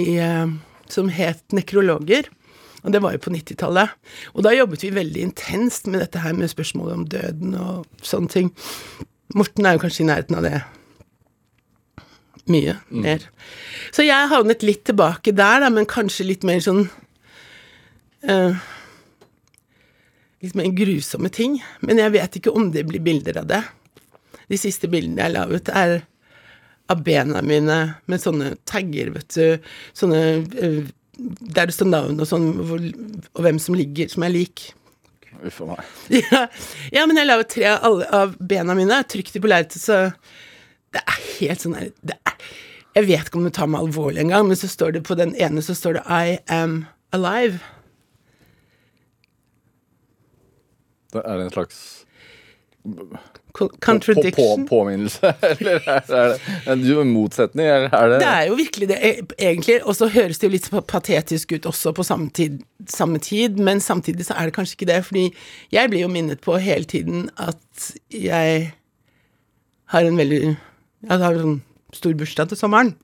[0.00, 0.52] eh,
[0.92, 2.28] som het Nekrologer.
[2.84, 3.96] Og det var jo på 90-tallet.
[4.36, 8.32] Og da jobbet vi veldig intenst med dette her med spørsmålet om døden og sånne
[8.32, 8.52] ting.
[9.34, 10.58] Morten er jo kanskje i nærheten av det
[12.52, 13.00] mye mm.
[13.00, 13.24] mer.
[13.96, 16.84] Så jeg havnet litt tilbake der, da, men kanskje litt mer sånn
[18.30, 18.64] uh,
[20.44, 21.58] liksom grusomme ting.
[21.80, 23.62] Men jeg vet ikke om det blir bilder av det.
[24.50, 26.02] De siste bildene jeg la ut, er
[26.92, 27.78] av bena mine
[28.10, 29.72] med sånne tagger, vet du.
[29.96, 30.20] Sånne
[30.60, 30.80] eh,
[31.14, 34.72] Der det står navn og sånn, og hvem som ligger, som er lik.
[35.46, 35.92] Uff a meg.
[36.24, 36.46] Ja,
[36.92, 39.80] ja, men jeg la ut tre av, alle, av bena mine, trykt i på lerretet,
[39.80, 40.08] så
[40.94, 41.88] det er helt sånn her
[42.94, 45.32] Jeg vet ikke om det tar meg alvorlig engang, men så står det på den
[45.38, 46.84] ene så står det I am
[47.14, 47.62] alive.
[51.22, 52.04] Er det en slags
[53.80, 54.34] Contradiction.
[54.34, 57.66] På, på, påminnelse, eller er det en motsetning?
[57.66, 59.76] Er det Det er jo virkelig det, e, egentlig.
[59.86, 62.58] Og så høres det jo litt patetisk ut også på samme tid,
[62.90, 64.98] samme tid, men samtidig så er det kanskje ikke det.
[65.06, 65.24] Fordi
[65.72, 68.74] jeg blir jo minnet på hele tiden at jeg
[69.94, 70.42] har en veldig
[71.04, 71.62] Jeg har en sånn
[71.94, 72.94] stor bursdag til sommeren.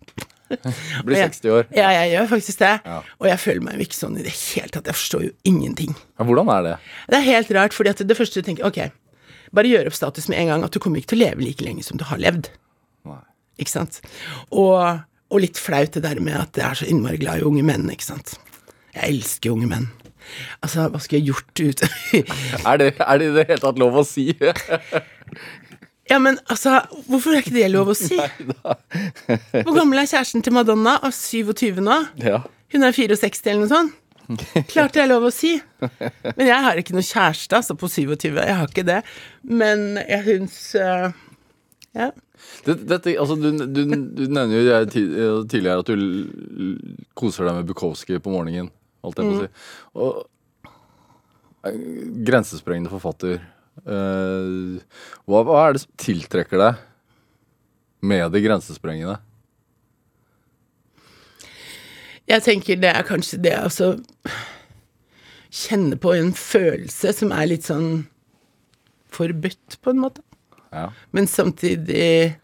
[1.07, 1.69] Blir 60 år.
[1.77, 2.73] Ja, jeg gjør faktisk det.
[2.85, 2.97] Ja.
[3.19, 4.89] Og jeg føler meg jo ikke sånn i det hele tatt.
[4.91, 5.95] Jeg forstår jo ingenting.
[6.19, 6.73] Ja, hvordan er det?
[7.13, 8.81] Det er helt rart, fordi at det første du tenker Ok,
[9.57, 11.65] bare gjør opp status med en gang at du kommer ikke til å leve like
[11.67, 12.51] lenge som du har levd.
[13.09, 13.23] Nei.
[13.63, 14.01] Ikke sant?
[14.51, 14.77] Og,
[15.31, 17.89] og litt flaut det der med at jeg er så innmari glad i unge menn,
[17.93, 18.37] ikke sant.
[18.95, 19.89] Jeg elsker unge menn.
[20.63, 21.89] Altså, hva skulle jeg gjort ute
[22.69, 24.29] er, det, er det i det hele tatt lov å si?
[26.11, 28.19] Ja, men altså, hvorfor er ikke det lov å si?
[29.65, 30.97] Hvor gammel er kjæresten til Madonna?
[31.07, 31.99] Av 27 nå?
[32.23, 32.43] Ja.
[32.75, 33.97] Hun er 64 eller noe sånt?
[34.71, 35.57] Klart det er lov å si.
[35.81, 38.29] Men jeg har ikke noe kjæreste, altså, på 27.
[38.39, 39.01] Jeg har ikke det.
[39.43, 41.11] Men jeg syns uh,
[41.97, 42.11] Ja.
[42.65, 46.77] Dette, altså, du, du, du, nevner jo tidligere at du
[47.19, 48.71] koser deg med Bukowski på morgenen.
[49.05, 49.41] Alt jeg må mm.
[49.43, 49.51] si.
[50.01, 50.71] Og
[51.69, 51.83] eh,
[52.29, 53.43] grensesprengende forfatter.
[53.81, 54.81] Uh,
[55.25, 56.81] hva, hva, er det som tiltrekker deg
[58.05, 59.17] med det grensesprengende?
[62.31, 63.95] Jeg tenker det er kanskje det altså
[65.51, 68.05] Kjenne på en følelse som er litt sånn
[69.11, 70.23] forbudt, på en måte.
[70.71, 70.93] Ja.
[71.11, 72.37] Men samtidig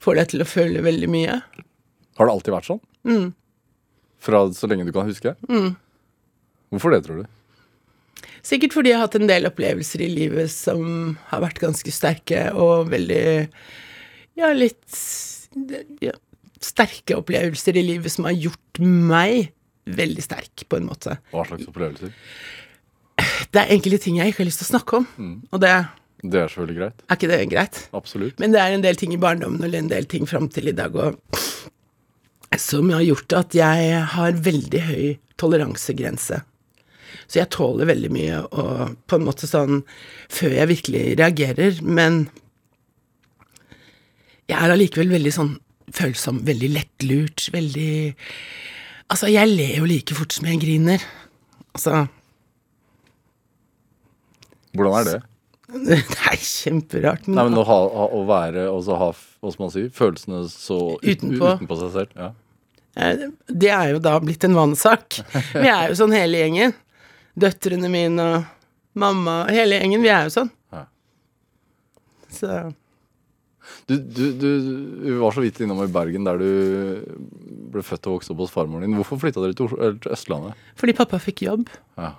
[0.00, 1.34] får deg til å føle veldig mye.
[2.16, 2.80] Har det alltid vært sånn?
[3.04, 3.26] Mm.
[4.24, 5.34] Fra så lenge du kan huske?
[5.50, 5.74] Mm.
[6.72, 7.35] Hvorfor det, tror du?
[8.46, 12.48] Sikkert fordi jeg har hatt en del opplevelser i livet som har vært ganske sterke,
[12.54, 13.26] og veldig
[14.36, 14.84] Ja, litt
[16.04, 16.12] ja,
[16.60, 19.50] sterke opplevelser i livet som har gjort meg
[19.86, 21.16] veldig sterk, på en måte.
[21.32, 22.12] Hva slags opplevelser?
[23.52, 25.06] Det er enkelte ting jeg ikke har lyst til å snakke om,
[25.52, 25.76] og det
[26.26, 27.02] Det er selvfølgelig greit.
[27.06, 27.80] Er ikke det greit.
[27.94, 28.38] Absolutt.
[28.40, 30.76] Men det er en del ting i barndommen og en del ting fram til i
[30.76, 31.20] dag og
[32.56, 36.40] som har gjort at jeg har veldig høy toleransegrense.
[37.26, 39.82] Så jeg tåler veldig mye og på en måte sånn
[40.32, 42.26] før jeg virkelig reagerer, men
[44.46, 45.54] jeg er allikevel veldig sånn
[45.96, 47.90] følsom, veldig lettlurt, veldig
[49.06, 51.02] Altså, jeg ler jo like fort som jeg griner.
[51.76, 52.08] Altså
[54.74, 55.20] Hvordan er det?
[55.86, 55.98] Det
[56.30, 57.24] er kjemperart.
[57.26, 57.76] Men, Nei, men å, ha,
[58.18, 61.52] å være og så ha hva skal man si, følelsene så Utenpå.
[61.58, 62.12] utenpå seg selv.
[62.18, 62.28] Ja.
[62.98, 65.20] Eh, Det er jo da blitt en vanesak.
[65.54, 66.74] Vi er jo sånn hele gjengen.
[67.36, 68.44] Døtrene mine og
[68.96, 70.04] mamma, hele gjengen.
[70.04, 70.50] Vi er jo sånn.
[70.72, 70.86] Ja.
[72.32, 72.58] Så
[73.86, 74.50] Du, du, du,
[75.02, 76.50] du, var så vidt innom i Bergen, der du
[77.74, 78.94] ble født og vokste opp hos farmoren din.
[78.98, 80.54] Hvorfor flytta dere til, til Østlandet?
[80.78, 81.68] fordi pappa fikk jobb.
[81.98, 82.12] Ja.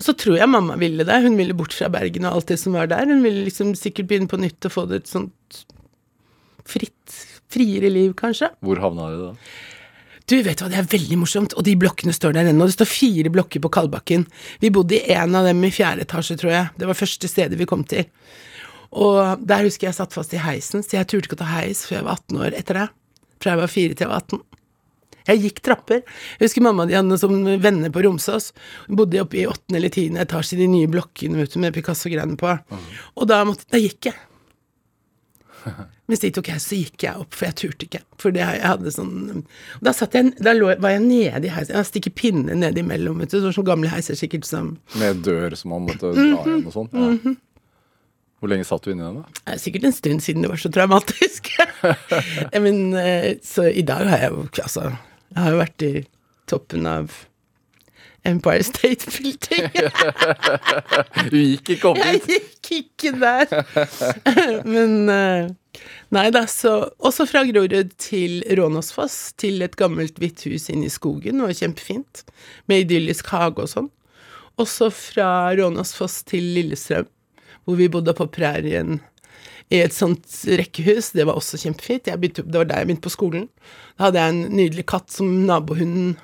[0.00, 1.18] Så tror jeg mamma ville det.
[1.24, 3.04] Hun ville bort fra Bergen og alt det som var der.
[3.08, 5.60] Hun ville liksom sikkert begynne på nytt og få det et sånt
[6.70, 7.18] fritt,
[7.52, 8.48] friere liv, kanskje.
[8.64, 9.52] Hvor havna dere da?
[10.30, 12.68] Du, vet du hva, det er veldig morsomt, og de blokkene står der ennå.
[12.68, 14.28] Det står fire blokker på Kalbakken.
[14.62, 16.68] Vi bodde i en av dem i fjerde etasje, tror jeg.
[16.78, 18.06] Det var første stedet vi kom til.
[18.94, 21.82] Og der husker jeg satt fast i heisen, så jeg turte ikke å ta heis
[21.88, 22.86] før jeg var 18 år etter det.
[23.42, 24.40] Fra jeg var fire til jeg var 18.
[25.30, 26.00] Jeg gikk trapper.
[26.38, 28.52] Jeg husker mamma og de hadde som venner på Romsås.
[28.86, 31.74] Hun bodde oppe i åttende eller tiende etasje i de nye blokkene vet du, med
[31.74, 32.54] Picasso-greiene på.
[33.18, 34.18] Og da, måtte, da gikk jeg.
[36.10, 38.00] Mens de tok heis, så gikk jeg opp, for jeg turte ikke.
[38.20, 39.44] For det, jeg hadde sånn
[39.84, 41.76] Da, satt jeg, da lå, var jeg nede i heisen.
[41.78, 43.46] Jeg stikker pinner ned imellom, vet du.
[43.54, 46.90] Sånn gamle heiser sikkert som Med dør som man måtte dra igjen og sånn?
[46.96, 47.36] Ja.
[48.40, 49.20] Hvor lenge satt du inni den?
[49.20, 49.42] da?
[49.52, 51.50] Er sikkert en stund siden det var så traumatisk.
[52.64, 54.86] Men eh, så i dag har jeg jo Altså,
[55.34, 55.92] jeg har jo vært i
[56.50, 57.12] toppen av
[58.24, 59.70] Empire State Building.
[61.30, 63.52] Du gikk ikke opp Jeg gikk ikke der.
[64.68, 65.50] Men eh,
[66.14, 70.92] Nei da, så Også fra Grorud til Rånåsfoss, til et gammelt hvitt hus inne i
[70.92, 71.38] skogen.
[71.38, 72.24] Det var kjempefint.
[72.70, 73.90] Med idyllisk hage og sånn.
[74.60, 77.06] Også fra Rånåsfoss til Lillestrøm,
[77.64, 78.98] hvor vi bodde på prærien
[79.70, 80.26] i et sånt
[80.58, 81.12] rekkehus.
[81.14, 82.10] Det var også kjempefint.
[82.10, 83.46] Jeg begynte, det var der jeg begynte på skolen.
[83.96, 86.16] Da hadde jeg en nydelig katt som nabohunden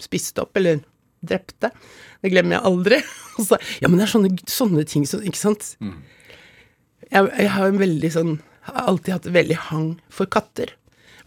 [0.00, 0.80] spiste opp, eller
[1.24, 1.70] drepte.
[2.22, 3.00] Det glemmer jeg aldri.
[3.48, 5.76] Så, ja, men det er sånne, sånne ting som Ikke sant?
[5.78, 8.32] Jeg, jeg har en veldig sånn
[8.66, 10.72] Har alltid hatt veldig hang for katter.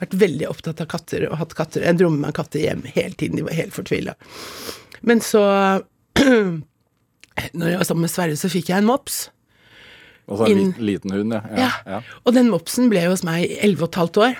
[0.01, 1.85] Vært veldig opptatt av katter og hatt katter.
[1.87, 3.39] Jeg dro med meg katter hjem hele tiden.
[3.39, 4.17] De var helt fortvila.
[5.07, 5.45] Men så
[7.55, 9.23] Når jeg var sammen med Sverre, så fikk jeg en mops.
[10.27, 11.41] Og så en liten, hund, ja.
[11.57, 11.69] Ja.
[11.87, 11.99] ja.
[12.27, 14.35] Og den mopsen ble hos meg i elleve og et halvt år.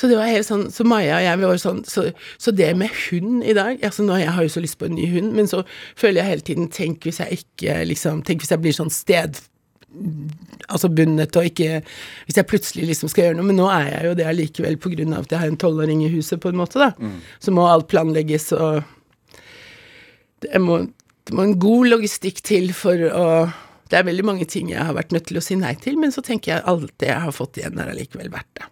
[0.00, 2.06] Så det var helt sånn, så Maja og jeg vi var sånn, så,
[2.40, 4.96] så det med hund i dag altså nå, Jeg har jo så lyst på en
[4.96, 5.60] ny hund, men så
[5.98, 9.42] føler jeg hele tiden Tenk hvis jeg ikke liksom Tenk hvis jeg blir sånn sted
[10.70, 11.82] Altså bundet og ikke
[12.28, 13.48] Hvis jeg plutselig liksom skal gjøre noe.
[13.50, 14.78] Men nå er jeg jo det allikevel
[15.10, 16.92] av at jeg har en tolvåring i huset, på en måte, da.
[17.42, 18.82] Så må alt planlegges og
[20.40, 20.78] det må,
[21.28, 23.26] det må en god logistikk til for å
[23.90, 26.12] Det er veldig mange ting jeg har vært nødt til å si nei til, men
[26.14, 28.68] så tenker jeg alt det jeg har fått igjen, er allikevel verdt det.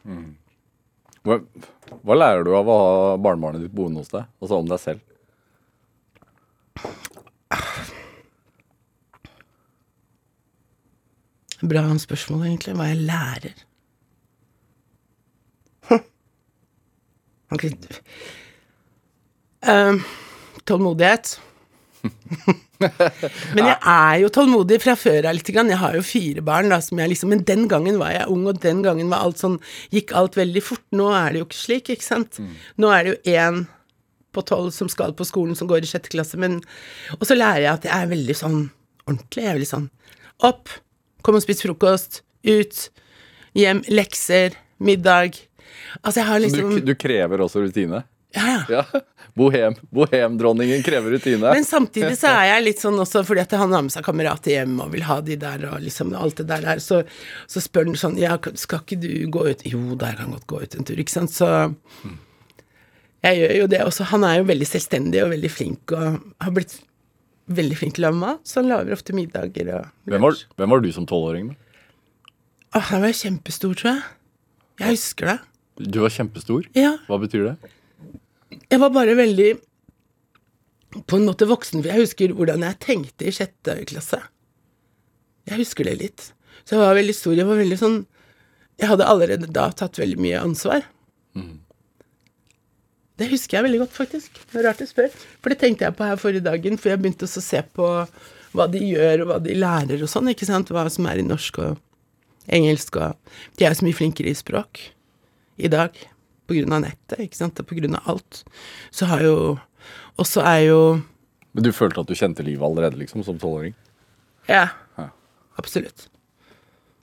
[1.26, 1.40] Hva,
[2.04, 4.28] hva lærer du av å ha barnebarnet ditt boende hos deg?
[4.42, 5.04] Altså om deg selv?
[11.58, 12.76] Bra spørsmål, egentlig.
[12.78, 13.64] Hva jeg lærer.
[17.48, 17.70] Okay.
[17.72, 18.02] Ok.
[19.72, 20.02] Ehm,
[20.68, 21.38] tålmodighet.
[23.54, 25.70] men jeg er jo tålmodig fra før av lite grann.
[25.72, 28.44] Jeg har jo fire barn, da, som jeg liksom Men den gangen var jeg ung,
[28.50, 29.58] og den gangen var alt sånn
[29.94, 30.84] Gikk alt veldig fort.
[30.94, 32.38] Nå er det jo ikke slik, ikke sant?
[32.78, 33.64] Nå er det jo én
[34.36, 36.60] på tolv som skal på skolen, som går i sjette klasse, men
[37.18, 38.58] Og så lærer jeg at jeg er veldig sånn
[39.08, 39.42] ordentlig.
[39.42, 39.90] Jeg er veldig sånn
[40.46, 40.70] opp,
[41.26, 42.84] kom og spis frokost, ut,
[43.58, 45.40] hjem, lekser, middag.
[46.04, 48.04] Altså, jeg har Du, liksom du krever også rutine?
[48.36, 48.84] Ja, ja.
[49.38, 49.76] Bohem.
[49.94, 51.52] Bohemdronningen krever rutine.
[51.54, 54.56] Men samtidig så er jeg litt sånn også fordi at han har med seg kamerater
[54.56, 57.02] hjem og vil ha de der og liksom alt det der der, så,
[57.50, 60.62] så spør han sånn Ja, skal ikke du gå ut Jo der kan godt gå
[60.64, 61.48] ut en tur, ikke sant, så
[63.24, 64.10] Jeg gjør jo det også.
[64.12, 66.76] Han er jo veldig selvstendig og veldig flink, og har blitt
[67.48, 70.74] veldig flink til å lage mat, så han lager ofte middager og Hvem var, hvem
[70.74, 71.50] var du som tolvåring?
[71.54, 71.64] da?
[72.78, 74.02] Åh, var jeg kjempestor, tror jeg.
[74.78, 75.38] Jeg husker det.
[75.88, 76.66] Du var kjempestor.
[76.76, 76.92] Ja.
[77.08, 77.72] Hva betyr det?
[78.50, 79.50] Jeg var bare veldig
[81.08, 84.20] på en måte voksen, for jeg husker hvordan jeg tenkte i sjette klasse.
[85.48, 86.28] Jeg husker det litt.
[86.64, 87.36] Så jeg var veldig stor.
[87.36, 87.98] Jeg var veldig sånn
[88.78, 90.84] Jeg hadde allerede da tatt veldig mye ansvar.
[93.18, 94.36] Det husker jeg veldig godt, faktisk.
[94.52, 95.08] Det er rart du spør.
[95.42, 97.88] For det tenkte jeg på her forrige dagen, for jeg begynte også å se på
[98.54, 100.70] hva de gjør, og hva de lærer og sånn, ikke sant.
[100.70, 101.80] Hva som er i norsk og
[102.48, 104.84] engelsk og De er jo så mye flinkere i språk
[105.58, 105.98] i dag.
[106.48, 107.60] På grunn av nettet, ikke sant.
[107.68, 108.42] På grunn av alt.
[108.90, 109.36] Så har jo
[110.18, 110.80] Og så er jo
[111.54, 113.74] Men Du følte at du kjente livet allerede, liksom, som tolvåring?
[114.48, 114.68] Ja.
[114.96, 115.08] Ja.
[115.60, 116.08] Absolutt.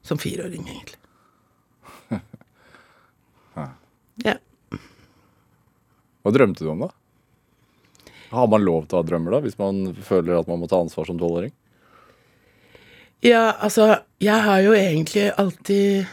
[0.02, 1.00] Som fireåring, egentlig.
[4.24, 4.38] Ja.
[6.24, 6.88] Hva drømte du om, da?
[8.32, 10.80] Har man lov til å ha drømmer, da, hvis man føler at man må ta
[10.80, 11.52] ansvar som tolvåring?
[13.26, 13.90] Ja, altså,
[14.24, 16.08] jeg har jo egentlig alltid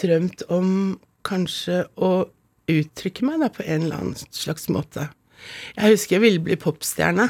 [0.00, 0.68] drømt om
[1.26, 2.12] kanskje å
[2.72, 5.08] uttrykke meg da på en eller annen slags måte.
[5.76, 7.28] Jeg husker jeg ville bli popstjerne.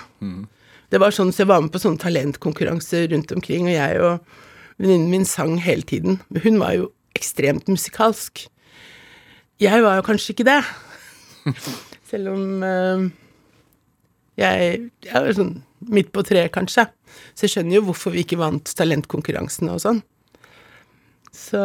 [0.92, 4.34] Det var sånn, så Jeg var med på sånne talentkonkurranser rundt omkring, og jeg og
[4.76, 6.20] venninnen min sang hele tiden.
[6.44, 8.46] Hun var jo ekstremt musikalsk.
[9.62, 10.60] Jeg var jo kanskje ikke det.
[12.10, 13.08] Selv om eh,
[14.36, 15.54] jeg, jeg var sånn
[15.92, 16.86] midt på treet, kanskje.
[17.32, 20.02] Så jeg skjønner jo hvorfor vi ikke vant talentkonkurransene og sånn.
[21.32, 21.62] Så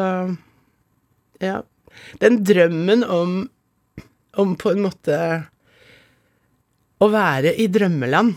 [1.43, 1.61] ja.
[2.21, 3.37] Den drømmen om,
[4.37, 5.17] om på en måte
[6.97, 8.35] å være i drømmeland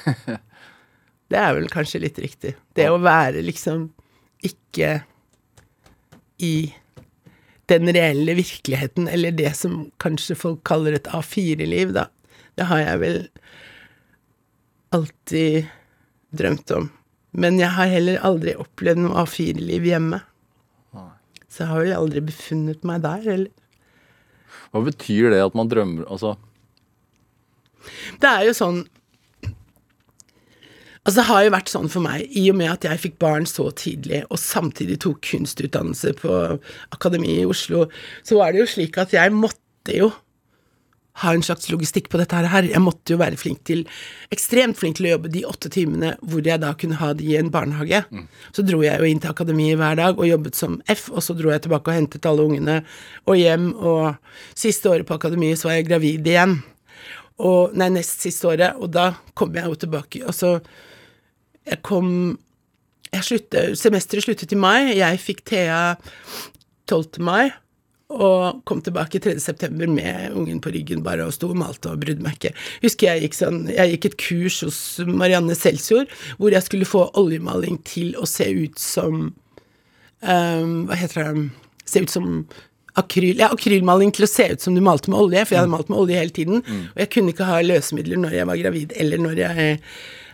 [1.30, 2.56] Det er vel kanskje litt riktig.
[2.74, 3.84] Det å være liksom
[4.42, 4.96] ikke
[6.42, 6.72] i
[7.70, 12.08] den reelle virkeligheten, eller det som kanskje folk kaller et A4-liv, da.
[12.58, 13.20] Det har jeg vel
[14.96, 15.68] alltid
[16.34, 16.88] drømt om.
[17.30, 20.18] Men jeg har heller aldri opplevd noe A4-liv hjemme.
[21.50, 23.50] Så jeg har vel aldri befunnet meg der, eller?
[24.70, 26.36] Hva betyr det at man drømmer Altså,
[28.22, 28.80] Det er jo sånn
[31.00, 33.46] Altså, det har jo vært sånn for meg, i og med at jeg fikk barn
[33.48, 36.34] så tidlig, og samtidig tok kunstutdannelse på
[36.92, 37.86] Akademiet i Oslo,
[38.20, 40.10] så var det jo slik at jeg måtte jo
[41.20, 42.66] ha en slags logistikk på dette her.
[42.68, 43.84] Jeg måtte jo være flink til,
[44.32, 47.36] ekstremt flink til å jobbe de åtte timene hvor jeg da kunne ha de i
[47.40, 48.02] en barnehage.
[48.56, 51.36] Så dro jeg jo inn til akademiet hver dag og jobbet som F, og så
[51.38, 52.80] dro jeg tilbake og hentet alle ungene
[53.26, 54.14] og hjem, og
[54.58, 56.60] siste året på akademiet så var jeg gravid igjen.
[57.40, 60.24] Og, nei, nest siste året, og da kom jeg jo tilbake.
[60.26, 60.60] Og så
[61.70, 62.38] Jeg kom
[63.12, 64.94] jeg sluttet, Semesteret sluttet i mai.
[64.96, 65.96] Jeg fikk Thea
[66.88, 67.20] 12.
[67.22, 67.50] mai.
[68.10, 69.36] Og kom tilbake 3.
[69.38, 72.50] september med ungen på ryggen bare og sto og malte og brydde meg ikke.
[72.82, 77.04] Husker jeg gikk sånn Jeg gikk et kurs hos Marianne Selsjord hvor jeg skulle få
[77.20, 81.46] oljemaling til å se ut som um, Hva heter det
[81.86, 82.26] Se ut som
[82.98, 85.72] akryl Ja, akrylmaling til å se ut som du malte med olje, for jeg hadde
[85.72, 86.64] malt med olje hele tiden.
[86.90, 89.78] Og jeg kunne ikke ha løsemidler når jeg var gravid, eller når jeg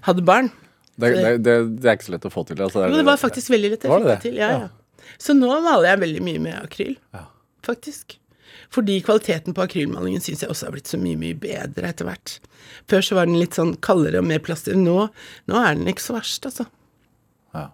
[0.09, 0.49] hadde barn.
[0.97, 2.61] det, det, det, det er ikke så lett å få til.
[2.65, 3.85] Altså, Jo, det var faktisk veldig lett.
[3.85, 4.21] Jeg få det det det?
[4.25, 4.41] til.
[4.41, 5.13] Ja, ja.
[5.23, 6.97] Så nå maler jeg veldig mye med akryl.
[7.67, 8.19] Faktisk.
[8.73, 12.39] Fordi kvaliteten på akrylmalingen syns jeg også har blitt så mye, mye bedre etter hvert.
[12.91, 14.79] Før så var den litt sånn kaldere og mer plaster.
[14.79, 14.99] Nå,
[15.51, 16.65] nå er den ikke så verst, altså.
[17.55, 17.69] Ja.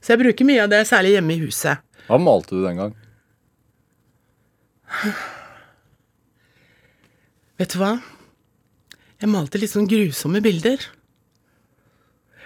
[0.00, 1.84] Så jeg bruker mye av det, særlig hjemme i huset.
[2.08, 2.96] Hva malte du den gang?
[7.60, 7.94] Vet du hva?
[9.22, 10.82] Jeg malte litt sånn grusomme bilder.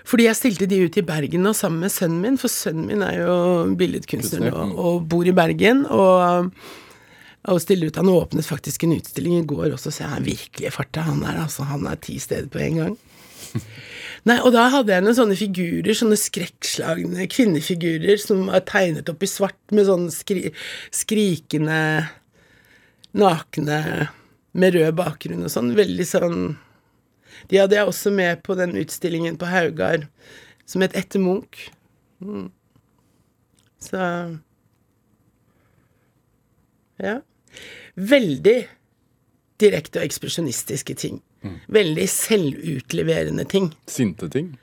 [0.07, 3.03] Fordi jeg stilte de ut i Bergen nå sammen med sønnen min, for sønnen min
[3.03, 3.37] er jo
[3.79, 5.83] billedkunstner nå, og bor i Bergen.
[5.90, 6.53] Og,
[7.47, 10.71] og stille ut Han åpnet faktisk en utstilling i går også, så jeg er virkelig
[10.71, 11.09] i farta.
[11.09, 12.97] Han er altså, han er ti steder på en gang.
[14.27, 19.23] Nei, og da hadde jeg noen sånne figurer, sånne skrekkslagne kvinnefigurer som var tegnet opp
[19.23, 20.51] i svart med sånne skri
[20.95, 21.81] skrikende
[23.16, 23.81] nakne
[24.57, 25.75] med rød bakgrunn og sånn.
[25.79, 26.40] Veldig sånn
[27.51, 30.09] De hadde jeg også med på den utstillingen på Haugar
[30.66, 31.70] som het Etter Munch.
[32.20, 32.51] Mm.
[33.81, 34.03] Så
[36.99, 37.20] Ja.
[37.96, 38.68] Veldig
[39.61, 41.20] direkte og ekspresjonistiske ting.
[41.68, 43.70] Veldig selvutleverende ting.
[43.87, 44.55] Sinte ting?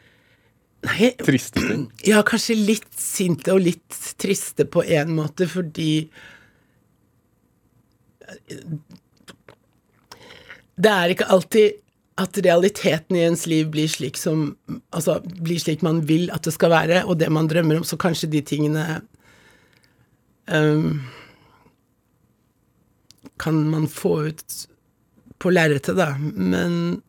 [0.83, 1.87] Nei, Triste ting?
[2.11, 6.09] ja, kanskje litt sinte og litt triste på en måte, fordi
[10.73, 11.82] Det er ikke alltid
[12.21, 14.51] at realiteten i ens liv blir slik som
[14.93, 17.97] Altså blir slik man vil at det skal være, og det man drømmer om, så
[17.97, 19.01] kanskje de tingene
[20.51, 21.01] um,
[23.41, 24.59] Kan man få ut
[25.41, 26.13] på lerretet, da.
[26.19, 27.01] Men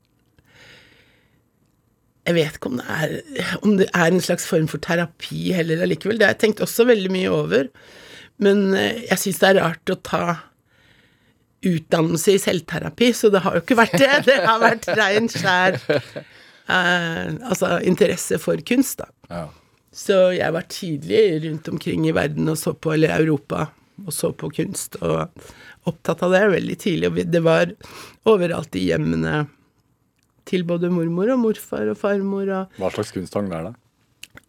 [2.24, 5.84] jeg vet ikke om det, er, om det er en slags form for terapi heller
[5.84, 6.18] allikevel.
[6.18, 7.68] Det har jeg tenkt også veldig mye over.
[8.42, 10.24] Men eh, jeg syns det er rart å ta
[11.68, 14.10] utdannelse i selvterapi, så det har jo ikke vært det.
[14.28, 19.10] Det har vært rein, skjær eh, altså interesse for kunst, da.
[19.30, 19.44] Ja.
[19.94, 23.68] Så jeg var tidlig rundt omkring i verden og så på, eller Europa,
[24.02, 25.30] og så på kunst, og
[25.86, 27.12] opptatt av det veldig tidlig.
[27.12, 27.70] Og det var
[28.26, 29.44] overalt i hjemmene
[30.48, 33.74] til både mormor og morfar og farmor og Hva slags kunsthang er det?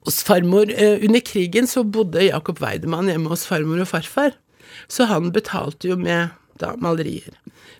[0.05, 4.35] hos farmor eh, Under krigen så bodde Jakob Weidemann hjemme hos farmor og farfar.
[4.91, 7.35] Så han betalte jo med da malerier.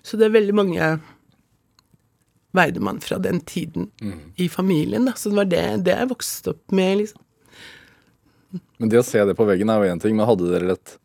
[0.06, 0.90] Så det er veldig mange
[2.56, 3.90] Weidemann fra den tiden
[4.40, 5.14] i familien, da.
[5.20, 7.22] Så det var det, det jeg vokste opp med, liksom.
[8.80, 11.00] Men det å se det på veggen er jo én ting, men hadde dere et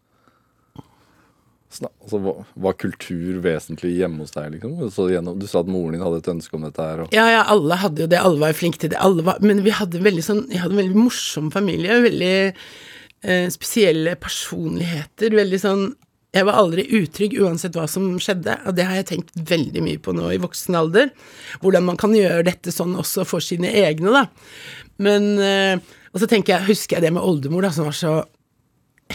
[1.70, 4.72] Altså, var, var kultur vesentlig hjemme hos deg, liksom?
[4.90, 5.04] Så
[5.38, 7.78] du sa at moren din hadde et ønske om dette her, og Ja, ja, alle
[7.78, 8.18] hadde jo det.
[8.18, 8.98] Alle var flinke til det.
[8.98, 12.00] Alle var, men vi hadde veldig sånn Jeg hadde en veldig morsom familie.
[12.02, 15.36] Veldig eh, spesielle personligheter.
[15.38, 15.84] Veldig sånn
[16.30, 19.98] Jeg var aldri utrygg uansett hva som skjedde, og det har jeg tenkt veldig mye
[20.02, 21.08] på nå i voksen alder.
[21.62, 24.26] Hvordan man kan gjøre dette sånn også for sine egne, da.
[25.02, 28.14] Men eh, Og så tenker jeg, husker jeg det med oldemor, da, som var så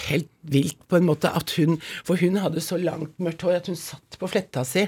[0.09, 3.67] helt vilt på en måte at hun For hun hadde så langt mørkt hår at
[3.71, 4.85] hun satt på fletta si.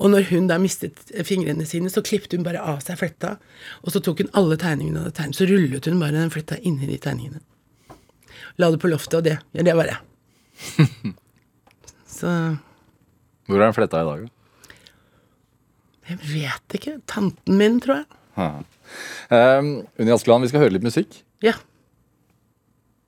[0.00, 3.36] Og når hun da mistet fingrene sine, så klippet hun bare av seg fletta.
[3.84, 6.58] Og så tok hun alle tegningene hun hadde tegnet, så rullet hun bare den fletta
[6.64, 7.44] inni de tegningene.
[8.58, 9.38] La det på loftet, og det.
[9.54, 9.92] Ja, det var.
[12.18, 12.30] så
[13.46, 14.30] Hvor er den fletta i dag, da?
[16.04, 16.98] jeg vet ikke.
[17.08, 18.08] Tanten min, tror jeg.
[19.32, 21.22] Um, Unni Askeland, vi skal høre litt musikk.
[21.44, 21.54] Ja.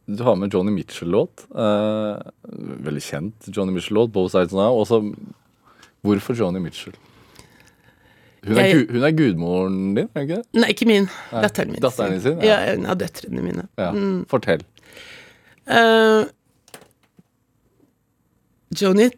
[0.09, 1.45] Du har med Johnny Mitchell-låt.
[1.53, 2.17] Uh,
[2.87, 4.79] veldig kjent Johnny Mitchell-låt, Both Sides Now.
[4.81, 5.03] Også,
[6.07, 6.95] hvorfor Johnny Mitchell?
[8.47, 10.47] Hun er, Jeg- gu, hun er gudmoren din, er hun ikke det?
[10.63, 11.09] Nei, ikke min.
[11.35, 11.83] Datteren min.
[11.83, 12.73] datteren sin, Ja, ja.
[12.79, 13.67] en av døtrene mine.
[13.77, 13.91] Ja.
[14.31, 14.63] Fortell.
[15.67, 16.25] Eh,
[18.75, 19.11] Joni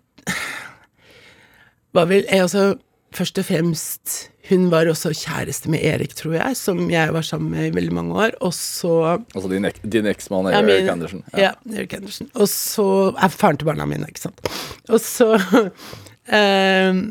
[1.97, 2.77] var vel eh, altså,
[3.17, 4.17] Først og fremst
[4.51, 7.95] Hun var også kjæreste med Erik, tror jeg, som jeg var sammen med i veldig
[7.97, 8.37] mange år.
[8.45, 8.93] Og så
[9.35, 11.23] Altså din, ek, din eksmann Ja, Erik Andersen?
[11.25, 11.41] Andersen.
[11.41, 12.31] Ja, Erik Andersen.
[12.35, 14.41] Og så er faren til barna mine, ikke sant.
[14.89, 15.35] Og så
[16.39, 17.03] eh,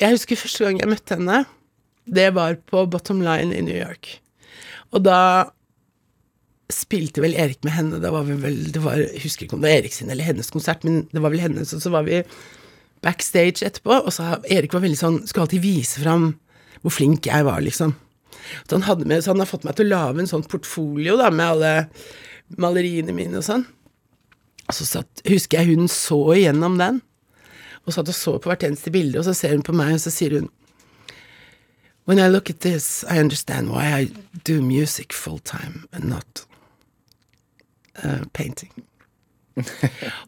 [0.00, 1.44] Jeg husker første gang jeg møtte henne.
[2.04, 4.18] Det var på Bottom Line i New York.
[4.92, 5.20] Og da
[6.74, 8.00] spilte vel Erik med henne.
[8.02, 10.26] Da var vi vel det var, Jeg husker ikke om det var Erik sin eller
[10.26, 11.72] hennes konsert, men det var vel hennes.
[11.76, 12.22] Og så var vi
[13.04, 16.34] backstage etterpå, og så Erik var veldig sånn Skulle alltid vise fram
[16.80, 17.92] hvor flink jeg var, liksom.
[18.68, 21.28] Så han, med, så han har fått meg til å lage en sånn portfolio da,
[21.28, 21.72] med alle
[22.56, 23.66] maleriene mine og sånn.
[24.64, 27.02] Og så satt, husker jeg hun så igjennom den,
[27.84, 30.02] og satt og så på hvert eneste bilde, og så ser hun på meg, og
[30.04, 30.48] så sier hun
[32.08, 34.08] When I look at this, I understand why I
[34.42, 36.46] do music full time and not
[38.04, 38.70] uh, painting.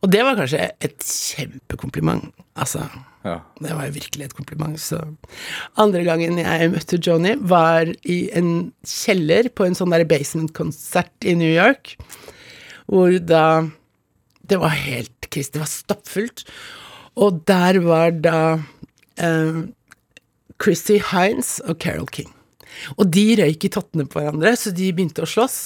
[0.03, 2.33] og det var kanskje et kjempekompliment.
[2.59, 2.85] Altså,
[3.25, 3.37] Ja.
[3.63, 4.81] det var jo virkelig et kompliment.
[4.81, 4.99] Så
[5.79, 11.37] andre gangen jeg møtte Joni, var i en kjeller på en sånn der basement-konsert i
[11.39, 11.97] New York,
[12.91, 13.71] hvor da
[14.45, 15.53] Det var helt krise.
[15.53, 16.43] det var stappfullt.
[17.17, 18.59] Og der var da
[19.17, 19.63] eh,
[20.61, 22.33] Chrissy Hines og Carol King.
[22.97, 25.59] Og de røyk i tottene på hverandre, så de begynte å slåss.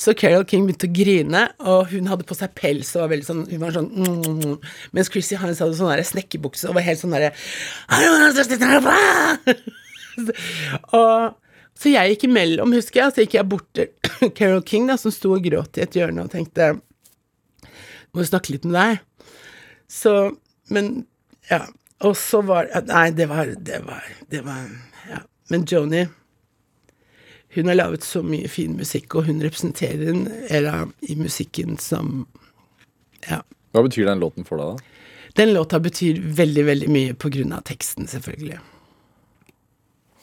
[0.00, 3.28] Så Carol King begynte å grine, og hun hadde på seg pels og var veldig
[3.28, 4.56] sånn Hun var sånn mm, mm, mm.
[4.96, 7.32] Mens Chrissy Hines hadde sånn snekkerbukse og var helt sånn derre
[11.78, 15.14] så jeg gikk imellom, husker jeg, så gikk jeg bort til Carol King, da, som
[15.14, 16.72] sto og gråt i et hjørne, og tenkte
[18.10, 18.90] Må jo snakke litt med deg.
[19.86, 20.14] Så
[20.74, 21.06] Men
[21.50, 21.62] ja.
[22.04, 24.66] Og så var Nei, det var Det var, det var
[25.08, 25.22] Ja.
[25.50, 26.04] Men Joni
[27.58, 32.26] hun har laget så mye fin musikk, og hun representerer en era i musikken som
[33.28, 33.42] Ja.
[33.74, 34.94] Hva betyr den låten for deg, da?
[35.36, 38.58] Den låta betyr veldig, veldig mye på grunn av teksten, selvfølgelig.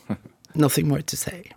[0.56, 1.52] Nothing more to say.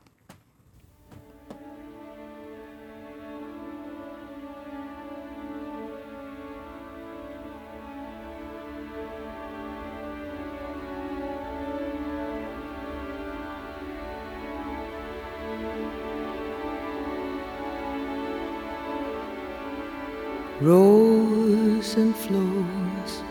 [20.61, 23.23] Rows and flows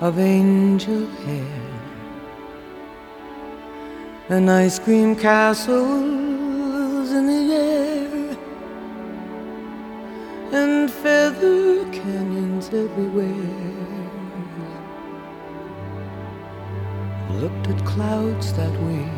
[0.00, 1.60] of angel hair,
[4.28, 8.36] and ice cream castles in the air,
[10.52, 13.72] and feather canyons everywhere.
[17.42, 19.08] looked at clouds that way.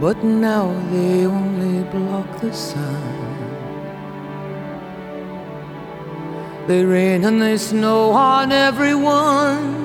[0.00, 3.44] But now they only block the sun.
[6.66, 9.84] They rain and they snow on everyone.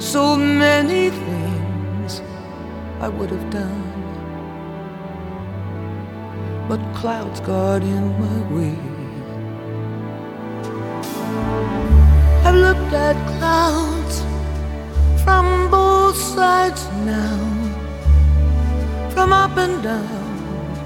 [0.00, 2.22] So many things
[3.00, 3.84] I would have done.
[6.68, 8.78] But clouds got in my way.
[12.46, 14.22] I've looked at clouds
[15.24, 17.43] from both sides now,
[19.24, 20.76] from up and down,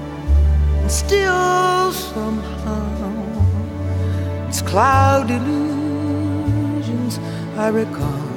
[0.79, 3.11] and still somehow
[4.47, 7.19] it's cloud illusions
[7.57, 8.29] I recall.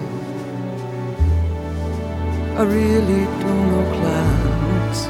[2.59, 5.00] I really don't know clouds.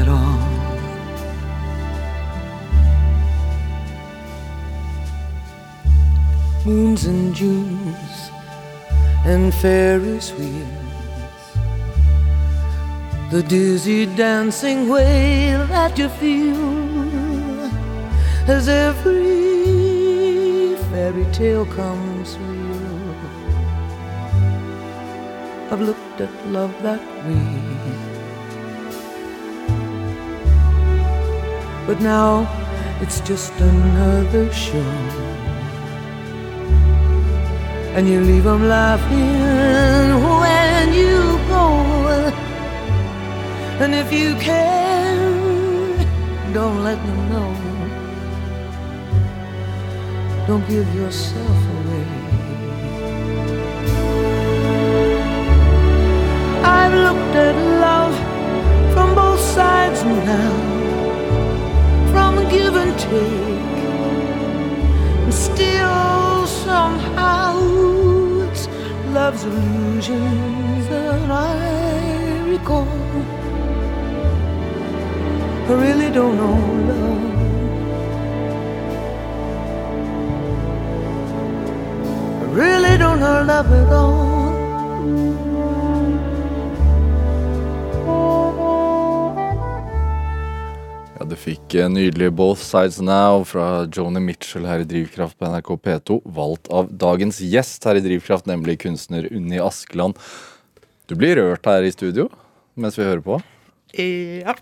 [0.00, 0.38] At all.
[6.64, 8.32] moons and Junes
[9.24, 10.68] and Ferris wheels.
[13.30, 17.70] The dizzy dancing way that you feel
[18.48, 19.32] as every
[20.90, 22.82] fairy tale comes real.
[25.70, 27.72] I've looked at love that way.
[31.86, 32.46] But now
[33.00, 35.21] it's just another show
[37.94, 41.64] and you leave them laughing when you go.
[43.82, 45.22] And if you can,
[46.54, 47.50] don't let them know.
[50.46, 52.06] Don't give yourself away.
[56.64, 58.14] I've looked at love
[58.94, 60.52] from both sides now,
[62.12, 63.78] from give and take,
[65.24, 67.51] and still somehow
[69.12, 72.88] love's illusions that I recall.
[75.68, 76.56] I really don't know
[76.88, 77.22] love.
[82.40, 84.42] I really don't know love at all.
[91.42, 96.18] Fikk eh, nydelig Both Sides Now fra Joni Mitchell her i Drivkraft på NRK P2.
[96.36, 100.18] Valgt av dagens gjest her i Drivkraft, nemlig kunstner Unni Askeland.
[101.10, 102.30] Du blir rørt her i studio
[102.78, 103.40] mens vi hører på.
[103.98, 104.54] Ja.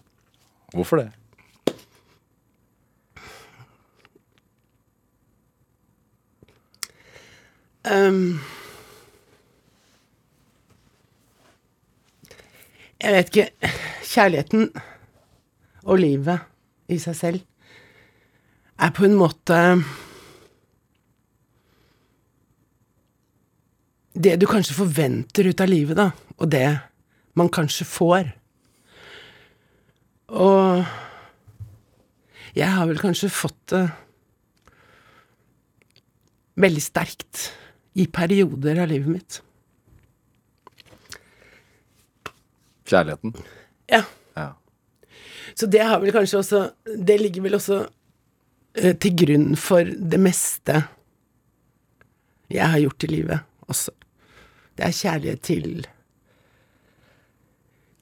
[0.74, 1.10] Hvorfor det?
[7.80, 8.40] Um,
[13.00, 13.72] jeg vet ikke
[14.10, 14.66] Kjærligheten
[15.86, 16.49] og livet
[16.90, 17.46] i seg selv
[18.80, 19.58] er på en måte
[24.20, 26.10] Det du kanskje forventer ut av livet, da,
[26.42, 26.66] og det
[27.38, 28.32] man kanskje får.
[30.34, 30.82] Og
[32.58, 33.84] jeg har vel kanskje fått det
[36.60, 37.46] veldig sterkt
[37.96, 39.40] i perioder av livet mitt.
[42.90, 43.38] Kjærligheten.
[43.88, 44.02] Ja.
[45.60, 46.60] Så det har vel kanskje også
[47.04, 47.82] Det ligger vel også
[48.80, 50.84] eh, til grunn for det meste
[52.50, 53.92] jeg har gjort i livet også.
[54.74, 55.84] Det er kjærlighet til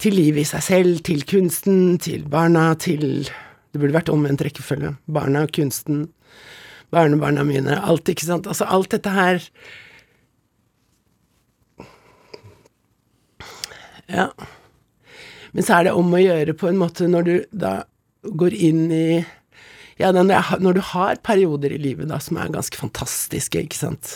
[0.01, 4.95] til livet i seg selv, til kunsten, til barna, til Det burde vært omvendt rekkefølge.
[5.05, 6.07] Barna, kunsten,
[6.95, 8.47] barnebarna mine, alt, ikke sant.
[8.49, 9.45] Altså alt dette her
[14.09, 14.31] Ja.
[15.59, 17.73] Men så er det om å gjøre på en måte når du da
[18.23, 19.25] går inn i
[19.99, 24.13] Ja, når, du har perioder i livet da som er ganske fantastiske, ikke sant.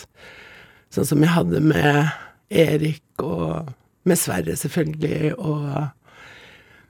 [0.95, 2.13] Sånn som jeg hadde med
[2.47, 3.73] Erik, og
[4.07, 5.91] med Sverre, selvfølgelig, og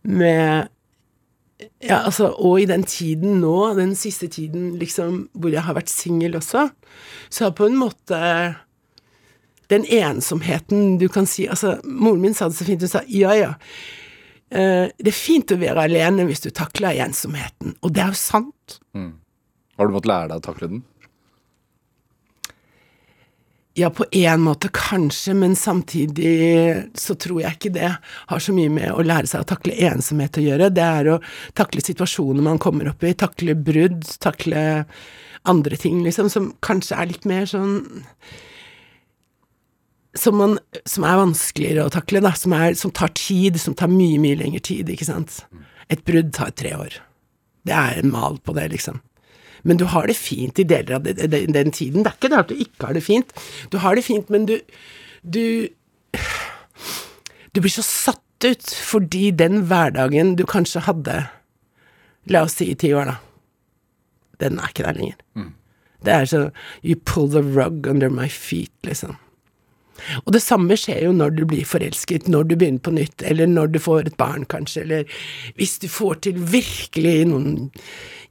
[0.05, 0.69] med
[1.81, 5.89] Ja, altså, og i den tiden nå, den siste tiden liksom, hvor jeg har vært
[5.89, 6.67] singel også,
[7.33, 8.21] så har på en måte
[9.73, 13.33] den ensomheten du kan si Altså, moren min sa det så fint, hun sa ja,
[13.33, 13.55] ja.
[14.53, 17.77] Eh, det er fint å være alene hvis du takler ensomheten.
[17.83, 18.79] Og det er jo sant.
[19.79, 20.83] Har du måttet lære deg å takle den?
[23.75, 26.35] Ja, på en måte kanskje, men samtidig
[26.99, 30.37] så tror jeg ikke det har så mye med å lære seg å takle ensomhet
[30.37, 30.69] å gjøre.
[30.77, 31.21] Det er å
[31.57, 34.85] takle situasjoner man kommer opp i, takle brudd, takle
[35.49, 37.79] andre ting, liksom, som kanskje er litt mer sånn
[40.19, 40.59] som, man,
[40.89, 42.35] som er vanskeligere å takle, da.
[42.39, 45.41] Som, er, som tar tid, som tar mye, mye lengre tid, ikke sant.
[45.93, 46.99] Et brudd tar tre år.
[47.69, 49.01] Det er en mal på det, liksom.
[49.63, 52.03] Men du har det fint i deler av det, den tiden.
[52.03, 53.33] Det er ikke det at du ikke har det fint.
[53.71, 54.59] Du har det fint, men du
[55.23, 55.69] Du
[57.55, 61.29] Du blir så satt ut fordi den hverdagen du kanskje hadde
[62.27, 63.17] La oss si i ti år, da.
[64.43, 65.17] Den er ikke der lenger.
[66.03, 66.41] Det er så
[66.83, 69.17] You pull the rug under my feet, liksom.
[70.25, 73.51] Og det samme skjer jo når du blir forelsket, når du begynner på nytt, eller
[73.51, 75.23] når du får et barn, kanskje, eller
[75.61, 77.71] hvis du får til virkelig noen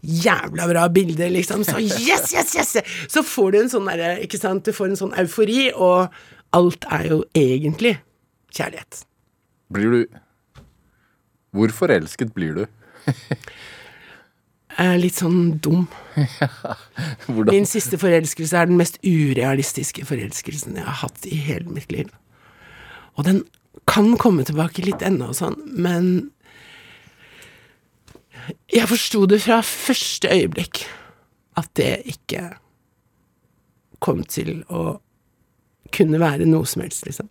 [0.02, 2.76] jævla bra bilder, liksom, så yes, yes, yes!
[3.12, 6.12] Så får du en sånn derre, ikke sant, du får en sånn eufori, og
[6.58, 7.96] alt er jo egentlig
[8.52, 9.06] kjærlighet.
[9.72, 10.20] Blir du
[11.52, 12.66] Hvor forelsket blir du?
[14.80, 15.88] Er litt sånn dum.
[17.50, 22.12] Min siste forelskelse er den mest urealistiske forelskelsen jeg har hatt i hele mitt liv.
[23.20, 23.44] Og den
[23.90, 26.32] kan komme tilbake litt ennå og sånn, men
[28.72, 30.84] jeg forsto det fra første øyeblikk
[31.60, 32.48] at det ikke
[34.02, 34.98] kom til å
[35.94, 37.28] kunne være noe som helst, liksom.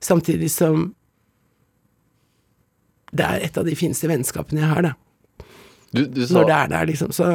[0.00, 0.92] Samtidig som
[3.10, 4.94] det er et av de fineste vennskapene jeg har, da.
[5.90, 7.12] Du, du sa Når det er der, liksom.
[7.14, 7.26] Så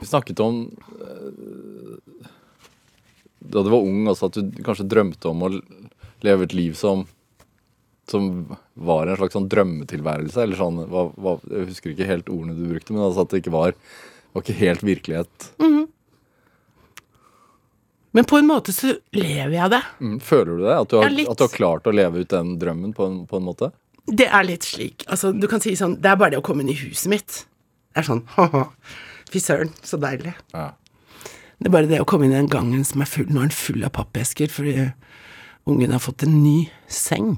[0.00, 0.64] Vi snakket om
[1.02, 2.16] eh,
[3.48, 5.54] da du var ung, altså at du kanskje drømte om å
[6.26, 7.06] leve et liv som
[8.08, 12.54] som var en slags sånn drømmetilværelse, eller sånn hva, hva, Jeg husker ikke helt ordene
[12.56, 13.74] du brukte, men altså at det ikke var
[14.32, 15.50] var ikke helt virkelighet.
[18.10, 19.80] Men på en måte så lever jeg det.
[20.00, 20.76] Mm, føler du det?
[20.76, 23.18] At du, har, Ja, at du har klart å leve ut den drømmen på en,
[23.28, 23.70] på en måte?
[24.08, 25.04] Det er litt slik.
[25.12, 27.42] Altså, du kan si sånn Det er bare det å komme inn i huset mitt.
[27.92, 28.24] Det er sånn
[29.28, 30.32] Fy søren, så deilig.
[30.54, 30.70] Ja.
[31.58, 33.50] Det er bare det å komme inn i den gangen som er full Nå er
[33.50, 34.88] den full av pappesker, fordi
[35.68, 37.34] ungen har fått en ny seng.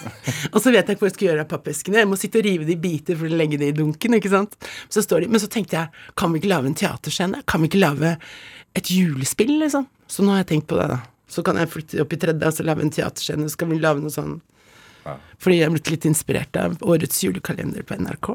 [0.54, 1.98] og så vet jeg ikke hva jeg skal gjøre av pappeskene.
[2.00, 4.32] Jeg må sitte og rive de i biter for å legge det i dunken, ikke
[4.32, 4.56] sant.
[4.88, 7.42] Så står de, Men så tenkte jeg, kan vi ikke lage en teaterscene?
[7.50, 8.14] Kan vi ikke lage
[8.78, 9.84] et julespill, liksom?
[10.08, 11.02] Så nå har jeg tenkt på det, da.
[11.28, 13.50] Så kan jeg flytte opp i tredje, og så lage en teaterscene.
[13.52, 14.38] Så kan vi lage noe sånn
[15.38, 18.30] Fordi jeg er blitt litt inspirert av årets julekalender på NRK.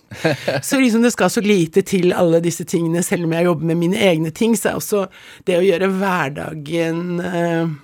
[0.66, 3.78] så liksom det skal så lite til alle disse tingene, selv om jeg jobber med
[3.78, 5.04] mine egne ting, så er også
[5.46, 7.76] det å gjøre hverdagen eh,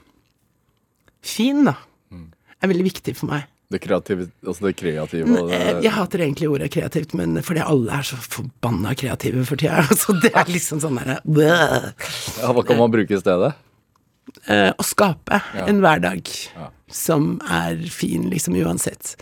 [1.26, 1.76] fin, da,
[2.62, 3.46] er veldig viktig for meg.
[3.66, 7.64] Det kreative, altså det kreative og det, Eh, Jeg hater egentlig ordet kreativt, men fordi
[7.66, 9.82] alle er så forbanna kreative for tida.
[10.02, 13.56] Så det er liksom sånn derre ja, Hva kan man bruke i stedet?
[14.46, 15.66] Eh, Å skape Ja.
[15.66, 16.70] en hverdag Ja.
[16.92, 19.14] Som er fin, liksom uansett.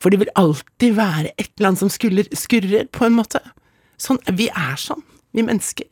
[0.00, 3.42] For det vil alltid være et eller annet som skurrer, skurrer på en måte.
[4.00, 5.04] Sånn, vi er sånn,
[5.36, 5.88] vi mennesker.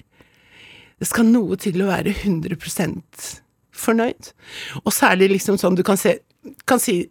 [1.02, 2.56] Det skal noe til å være 100
[3.74, 4.32] fornøyd.
[4.84, 6.20] Og særlig liksom sånn du kan, se,
[6.68, 7.04] kan si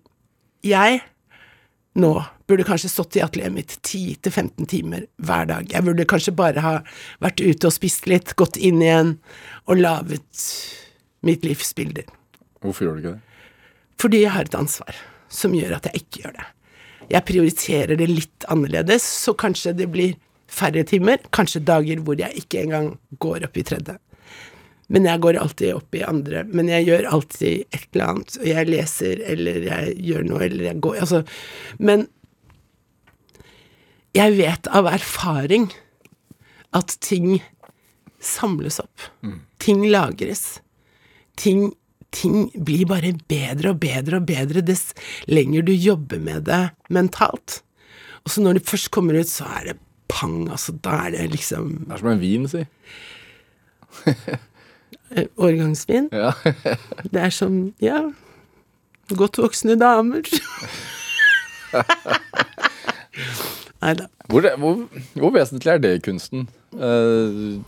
[0.61, 1.01] Jeg
[1.97, 2.11] nå
[2.47, 5.67] burde kanskje stått i atelieret mitt 10-15 timer hver dag.
[5.71, 6.73] Jeg burde kanskje bare ha
[7.23, 9.15] vært ute og spist litt, gått inn igjen
[9.65, 10.45] og laget
[11.25, 12.07] mitt livsbilder.
[12.61, 13.30] Hvorfor gjør du ikke det?
[14.01, 14.97] Fordi jeg har et ansvar
[15.31, 16.47] som gjør at jeg ikke gjør det.
[17.11, 20.15] Jeg prioriterer det litt annerledes, så kanskje det blir
[20.51, 23.97] færre timer, kanskje dager hvor jeg ikke engang går opp i tredje.
[24.91, 26.43] Men jeg går alltid opp i andre.
[26.51, 28.33] Men jeg gjør alltid et eller annet.
[28.41, 31.21] Og jeg leser, eller jeg gjør noe, eller jeg går Altså,
[31.79, 32.09] men
[34.17, 35.69] jeg vet av erfaring
[36.75, 37.37] at ting
[38.19, 39.07] samles opp.
[39.63, 40.59] Ting lagres.
[41.39, 41.71] Ting,
[42.11, 44.91] ting blir bare bedre og bedre og bedre dess
[45.31, 47.61] lenger du jobber med det mentalt.
[48.25, 49.77] Og så når det først kommer ut, så er det
[50.11, 50.75] pang, altså.
[50.83, 52.65] Da er det liksom Det er som en vin, si.
[55.15, 56.09] eh, årgangsvin.
[56.11, 56.31] Ja.
[57.13, 58.03] Det er som, ja
[59.11, 60.23] Godt voksne damer.
[63.81, 64.05] Nei da.
[64.31, 64.85] Hvor, hvor,
[65.19, 66.45] hvor vesentlig er det i kunsten?
[66.71, 67.59] Uh,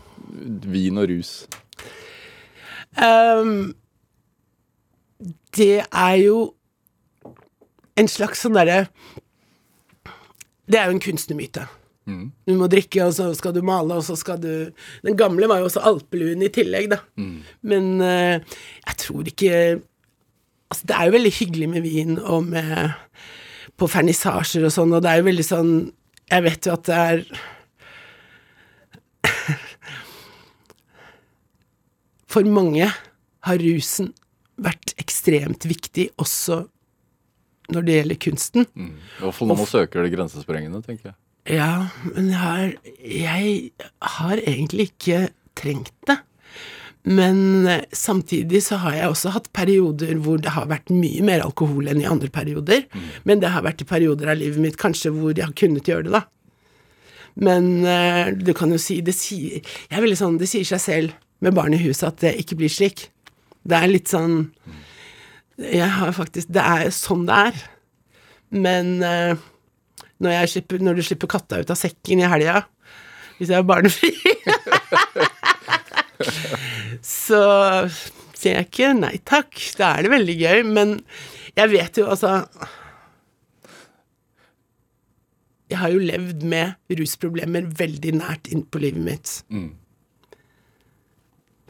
[0.64, 1.32] vin og rus.
[2.96, 3.74] Ehm,
[5.56, 6.54] det er jo
[7.98, 8.88] en slags sånn derre
[10.66, 11.66] Det er jo en kunstnermyte.
[12.44, 14.72] Du må drikke, og så skal du male, og så skal du
[15.04, 16.98] Den gamle var jo også alpeluen i tillegg, da.
[17.62, 18.36] Men uh,
[18.86, 19.80] jeg tror ikke
[20.72, 22.92] Altså, det er jo veldig hyggelig med vin og med
[23.78, 25.92] På vernissasjer og sånn, og det er jo veldig sånn
[26.30, 27.24] Jeg vet jo at det er
[32.34, 32.88] For mange
[33.44, 34.12] har rusen
[34.60, 36.64] vært ekstremt viktig, også
[37.74, 38.66] når det gjelder kunsten.
[38.76, 38.92] Mm.
[39.20, 41.18] Iallfall fall når man søker det grensesprengende, tenker jeg.
[41.56, 42.70] Ja, men jeg har,
[43.04, 43.56] jeg
[44.16, 45.26] har egentlig ikke
[45.58, 46.18] trengt det.
[47.04, 51.44] Men eh, samtidig så har jeg også hatt perioder hvor det har vært mye mer
[51.44, 52.86] alkohol enn i andre perioder.
[53.28, 56.08] Men det har vært i perioder av livet mitt kanskje hvor jeg har kunnet gjøre
[56.08, 56.24] det, da.
[57.44, 60.78] Men eh, du kan jo si Det sier Jeg er veldig sånn Det sier seg
[60.78, 63.08] selv med barn i huset at det ikke blir slik.
[63.64, 64.52] Det er litt sånn
[65.56, 67.62] Jeg har faktisk Det er sånn det er.
[68.54, 69.34] Men eh,
[70.22, 72.62] når, slipper, når du slipper katta ut av sekken i helga,
[73.38, 74.12] hvis jeg er barnefri
[77.02, 77.40] Så
[78.36, 79.50] sier jeg ikke nei takk.
[79.78, 80.62] Da er det veldig gøy.
[80.68, 80.98] Men
[81.56, 82.36] jeg vet jo altså
[85.72, 89.32] Jeg har jo levd med rusproblemer veldig nært inn på livet mitt.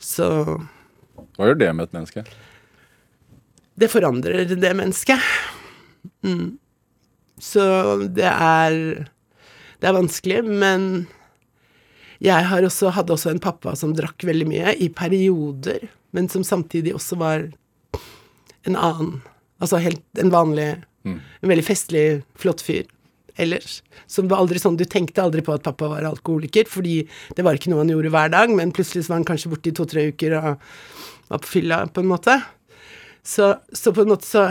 [0.02, 0.28] Så
[1.34, 2.26] Hva gjør det med et menneske?
[3.74, 5.20] det forandrer det mennesket.
[6.24, 6.58] Mm.
[7.40, 7.64] Så
[8.14, 9.10] det er
[9.80, 11.06] Det er vanskelig, men
[12.22, 16.44] jeg har også, hadde også en pappa som drakk veldig mye, i perioder, men som
[16.46, 17.50] samtidig også var
[18.64, 19.22] en annen
[19.60, 21.20] Altså helt en vanlig En
[21.50, 22.86] veldig festlig, flott fyr
[23.36, 23.82] ellers.
[24.06, 27.02] Som var aldri sånn Du tenkte aldri på at pappa var alkoholiker, fordi
[27.36, 29.68] det var ikke noe han gjorde hver dag, men plutselig så var han kanskje borte
[29.68, 30.64] i to-tre uker og
[31.28, 32.38] var på fylla, på en måte.
[33.24, 34.48] Så, så på en måte så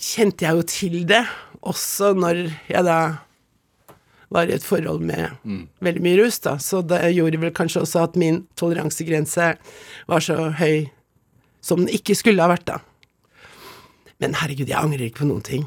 [0.00, 1.24] kjente jeg jo til det,
[1.60, 3.00] også når jeg da
[4.30, 5.34] var i et forhold med
[5.82, 6.54] veldig mye rus, da.
[6.62, 9.50] Så det gjorde vel kanskje også at min toleransegrense
[10.08, 10.86] var så høy
[11.60, 12.78] som den ikke skulle ha vært, da.
[14.22, 15.66] Men herregud, jeg angrer ikke på noen ting.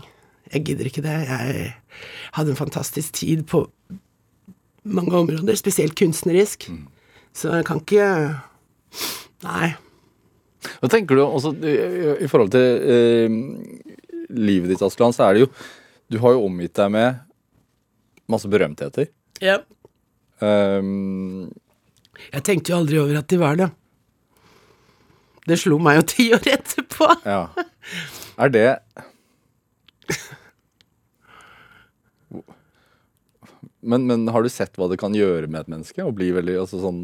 [0.54, 1.18] Jeg gidder ikke det.
[1.28, 1.74] Jeg
[2.38, 3.66] hadde en fantastisk tid på
[4.84, 6.70] mange områder, spesielt kunstnerisk.
[7.34, 8.08] Så jeg kan ikke
[9.44, 9.74] Nei.
[10.80, 11.74] Hva tenker du også i,
[12.24, 13.30] i forhold til eh,
[14.34, 15.50] livet ditt, Askeland, så er det jo
[16.14, 17.20] Du har jo omgitt deg med
[18.32, 19.10] masse berømtheter.
[19.44, 19.58] Ja.
[20.40, 21.50] Um,
[22.32, 23.68] Jeg tenkte jo aldri over at de var det.
[25.48, 27.10] Det slo meg jo ti år etterpå.
[27.28, 27.42] ja.
[28.40, 28.68] Er det
[33.82, 36.04] men, men har du sett hva det kan gjøre med et menneske?
[36.06, 37.02] Å bli veldig altså sånn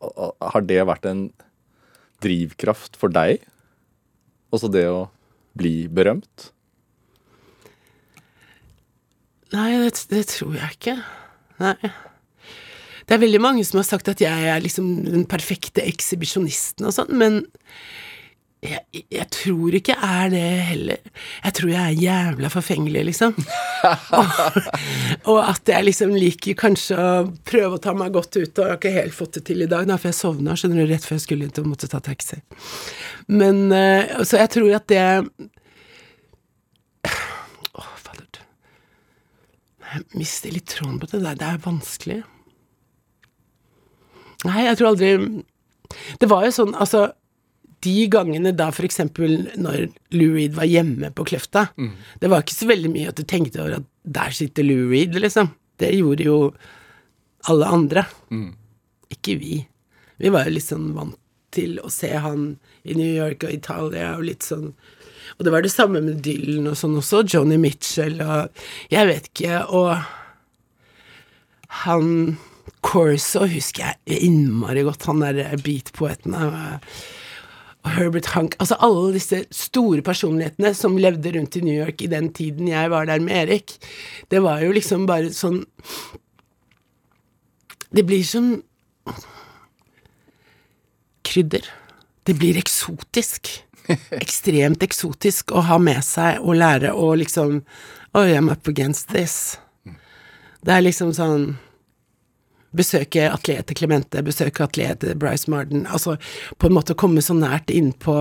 [0.00, 1.24] Har det vært en
[2.22, 3.42] drivkraft for deg?
[4.54, 5.08] Også det å
[5.58, 6.50] bli berømt?
[9.54, 10.96] Nei, det, det tror jeg ikke.
[11.62, 11.92] Nei.
[13.08, 16.92] Det er veldig mange som har sagt at jeg er liksom den perfekte ekshibisjonisten og
[16.92, 17.38] sånn, men
[18.58, 21.10] jeg, jeg tror ikke jeg er det heller.
[21.44, 23.36] Jeg tror jeg er jævla forfengelig, liksom.
[24.18, 24.40] og,
[25.30, 27.12] og at jeg liksom liker kanskje å
[27.46, 29.70] prøve å ta meg godt ut, og jeg har ikke helt fått det til i
[29.70, 32.02] dag, da, for jeg sovna, skjønner du, rett før jeg skulle ut og måtte ta
[32.02, 32.40] taxi.
[33.30, 35.04] Men uh, Så jeg tror at det
[37.78, 38.42] Å, fader.
[39.92, 41.38] Jeg mister litt tråden på det der.
[41.38, 42.18] Det er vanskelig.
[44.48, 45.14] Nei, jeg tror aldri
[46.20, 47.08] Det var jo sånn, altså
[47.84, 49.84] De gangene da eksempel når
[50.16, 51.68] Lou Reed var hjemme på Kløfta,
[52.18, 55.14] det var ikke så veldig mye at du tenkte over at der sitter Lou Reed,
[55.14, 55.52] liksom.
[55.78, 56.38] Det gjorde jo
[57.46, 58.02] alle andre.
[59.14, 59.60] Ikke vi.
[60.18, 61.14] Vi var jo litt sånn vant
[61.54, 64.74] til å se han i New York og Italia og litt sånn
[65.38, 67.22] Og det var det samme med Dylan og sånn også.
[67.24, 68.50] Johnny Mitchell og
[68.90, 69.62] Jeg vet ikke.
[69.70, 69.94] Og
[71.84, 72.36] han
[72.84, 76.34] Corso husker jeg innmari godt, han der beatpoeten.
[77.94, 82.30] Herbert Hank Altså alle disse store personlighetene som levde rundt i New York i den
[82.36, 83.76] tiden jeg var der med Erik.
[84.30, 85.62] Det var jo liksom bare sånn
[87.88, 88.58] Det blir som
[91.28, 91.64] krydder.
[92.24, 93.48] Det blir eksotisk.
[94.22, 97.62] Ekstremt eksotisk å ha med seg og lære og liksom
[98.16, 99.58] Oh, I'm up against this.
[100.64, 101.50] Det er liksom sånn
[102.76, 106.18] Besøke atlete Clemente, besøke atlete Bryce Marden Altså
[106.60, 108.16] på en måte komme så nært innpå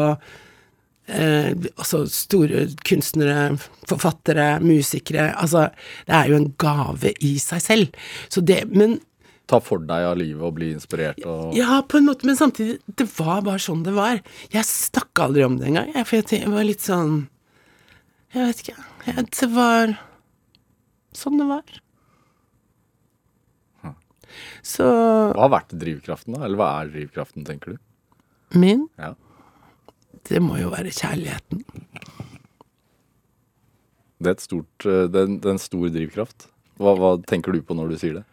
[1.08, 3.58] eh, altså store kunstnere,
[3.90, 5.68] forfattere, musikere Altså,
[6.08, 8.02] det er jo en gave i seg selv.
[8.30, 9.00] Så det Men
[9.48, 12.82] Ta for deg av livet og bli inspirert og ja, på en måte, men samtidig,
[13.00, 14.20] det var bare sånn det var.
[14.52, 17.14] Jeg snakka aldri om det engang, for jeg var litt sånn
[18.36, 18.76] Jeg vet ikke.
[19.40, 19.96] Det var
[21.16, 21.80] sånn det var.
[24.66, 26.46] Så Hva har vært drivkraften, da?
[26.46, 27.78] Eller hva er drivkraften, tenker du?
[28.56, 29.14] min, Ja.
[30.30, 31.64] det må jo være kjærligheten.
[34.18, 36.48] Det er, et stort, eh, det er en, det er en stor drivkraft.
[36.82, 38.24] Hva, hva tenker du på når du sier det?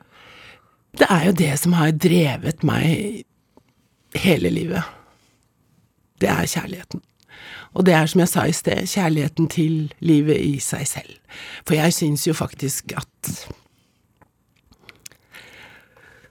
[1.01, 3.25] Det er jo det som har drevet meg
[4.15, 4.87] hele livet.
[6.23, 7.03] Det er kjærligheten.
[7.75, 11.17] Og det er som jeg sa i sted, kjærligheten til livet i seg selv.
[11.67, 13.33] For jeg syns jo faktisk at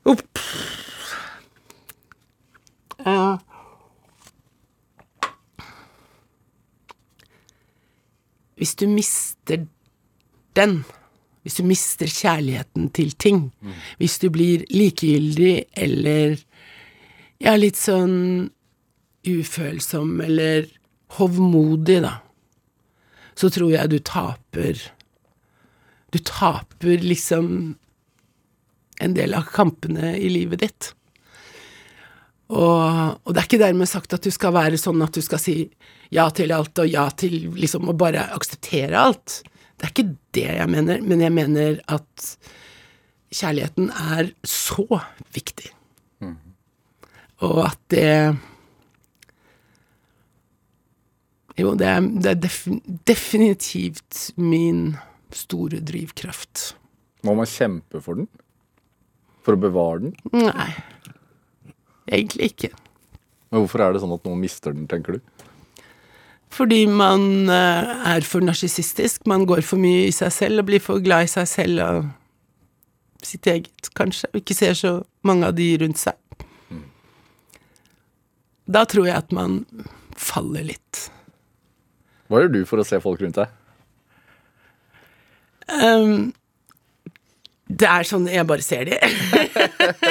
[0.05, 0.39] Opp.
[8.55, 9.65] Hvis du mister
[10.55, 10.83] den,
[11.43, 13.51] Hvis du mister kjærligheten til ting.
[13.97, 16.37] Hvis du blir likegyldig eller
[17.43, 18.47] ja, litt sånn
[19.27, 20.69] ufølsom eller
[21.17, 22.13] hovmodig, da,
[23.35, 24.79] så tror jeg du taper
[26.13, 27.75] Du taper liksom
[28.99, 30.91] en del av kampene i livet ditt.
[32.53, 35.41] Og, og det er ikke dermed sagt at du skal være sånn at du skal
[35.41, 35.57] si
[36.13, 39.39] ja til alt og ja til liksom å bare akseptere alt.
[39.77, 42.27] Det er ikke det jeg mener, men jeg mener at
[43.33, 44.85] kjærligheten er så
[45.33, 45.71] viktig.
[47.43, 48.09] Og at det
[51.53, 54.95] Jo, det er, det er defin, definitivt min
[55.29, 56.71] store drivkraft.
[57.21, 58.25] Må man kjempe for den?
[59.43, 60.15] For å bevare den?
[60.31, 60.69] Nei,
[62.07, 62.71] egentlig ikke.
[63.51, 65.47] Men hvorfor er det sånn at noen mister den, tenker du?
[66.53, 69.25] Fordi man eh, er for narsissistisk.
[69.29, 72.11] Man går for mye i seg selv og blir for glad i seg selv og
[73.25, 74.29] sitt eget, kanskje.
[74.33, 74.93] Og ikke ser så
[75.25, 76.17] mange av de rundt seg.
[78.69, 79.63] Da tror jeg at man
[80.15, 81.07] faller litt.
[82.31, 83.59] Hva gjør du for å se folk rundt deg?
[85.73, 86.31] Ehm,
[87.79, 88.97] det er sånn Jeg bare ser de.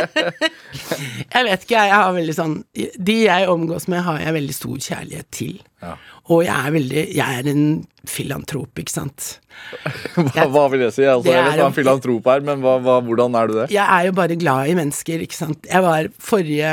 [1.35, 4.83] jeg vet ikke, jeg har veldig sånn De jeg omgås med, har jeg veldig stor
[4.89, 5.55] kjærlighet til.
[5.83, 5.95] Ja.
[6.33, 7.65] Og jeg er veldig Jeg er en
[8.09, 9.29] filantrop, ikke sant.
[10.17, 11.05] Hva, hva vil jeg si?
[11.07, 13.67] Altså, Det jeg vet hva en filantrop er, men hva, hva, hvordan er du det?
[13.75, 15.69] Jeg er jo bare glad i mennesker, ikke sant.
[15.71, 16.73] Jeg var forrige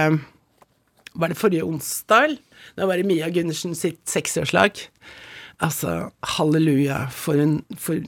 [1.20, 2.38] Var det forrige onsdag?
[2.78, 4.82] Da var det Mia Gundersen sitt seksårslag.
[5.60, 8.00] Altså, halleluja for en For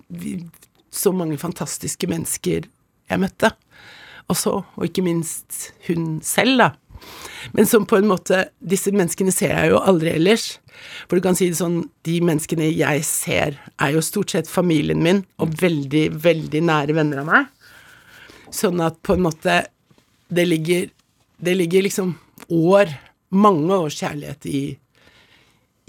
[0.91, 2.67] så mange fantastiske mennesker
[3.11, 3.51] jeg møtte.
[4.29, 6.69] Og så, og ikke minst hun selv, da.
[7.57, 10.59] Men som på en måte Disse menneskene ser jeg jo aldri ellers.
[11.09, 15.01] For du kan si det sånn, de menneskene jeg ser, er jo stort sett familien
[15.03, 17.49] min, og veldig, veldig nære venner av meg.
[18.53, 19.63] Sånn at på en måte
[20.31, 20.89] det ligger
[21.41, 22.11] Det ligger liksom
[22.53, 22.91] år,
[23.33, 24.61] mange års kjærlighet i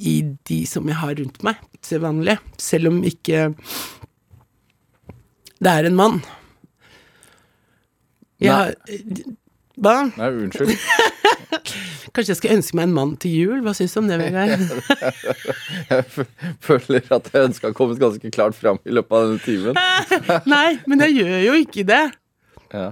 [0.03, 0.15] i
[0.49, 3.51] de som jeg har rundt meg til vanlig, selv om ikke
[5.63, 6.21] det er en mann.
[8.43, 9.37] Jeg Nei.
[9.83, 9.95] Hva?
[10.19, 10.73] Nei, unnskyld.
[12.13, 13.61] Kanskje jeg skal ønske meg en mann til jul?
[13.65, 14.61] Hva syns du om det, Vegard?
[15.93, 16.27] Jeg
[16.65, 19.79] føler at jeg ønska å komme ganske klart fram i løpet av denne timen.
[20.53, 22.03] Nei, men jeg gjør jo ikke det.
[22.73, 22.85] Ja.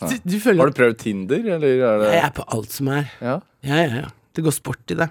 [0.00, 2.88] Du, du føler Har du prøvd Tinder, eller er det Jeg er på alt som
[2.94, 3.10] er.
[3.20, 3.36] Ja.
[3.68, 4.10] Ja, ja, ja.
[4.36, 5.10] Det går sport i det.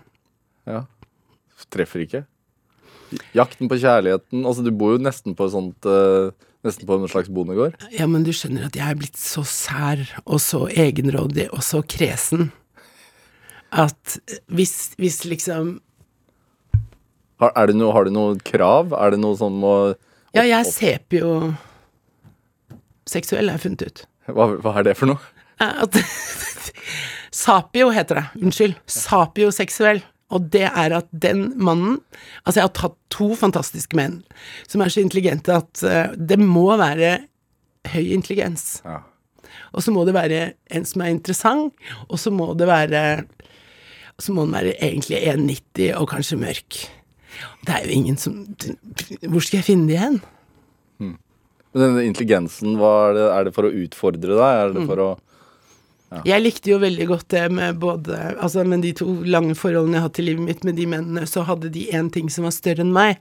[0.69, 0.81] ja.
[1.69, 2.23] Treffer ikke.
[3.35, 6.29] Jakten på kjærligheten Altså, du bor jo nesten på sånt uh,
[6.65, 7.77] Nesten på en slags bondegård.
[7.95, 11.79] Ja, men du skjønner at jeg er blitt så sær og så egenrådig og så
[11.87, 12.49] kresen
[13.69, 14.17] at
[14.49, 15.77] hvis, hvis liksom
[17.39, 18.91] Har, er det noe, har du noe krav?
[18.97, 19.73] Er det noe som må
[20.35, 21.33] Ja, jeg er sepio
[23.09, 24.03] seksuell, har jeg funnet ut.
[24.27, 25.21] hva, hva er det for noe?
[25.59, 25.95] At
[27.39, 28.25] Sapio heter det.
[28.41, 28.75] Unnskyld.
[28.89, 30.01] Sapioseksuell.
[30.29, 31.99] Og det er at den mannen
[32.43, 34.19] Altså, jeg har tatt to fantastiske menn
[34.69, 37.17] som er så intelligente at uh, det må være
[37.89, 38.81] høy intelligens.
[38.85, 39.01] Ja.
[39.73, 41.73] Og så må det være en som er interessant,
[42.07, 43.25] og så må det være
[44.19, 46.79] Så må den være egentlig 1,90 og kanskje mørk.
[47.65, 48.41] Det er jo ingen som
[49.23, 50.19] Hvor skal jeg finne de hen?
[51.69, 54.61] Men denne intelligensen, hva er det, er det for å utfordre deg?
[54.63, 55.09] Er det for å
[56.25, 60.01] Jeg likte jo veldig godt det med både Altså med de to lange forholdene jeg
[60.01, 62.55] har hatt i livet mitt med de mennene, så hadde de én ting som var
[62.55, 63.19] større enn meg,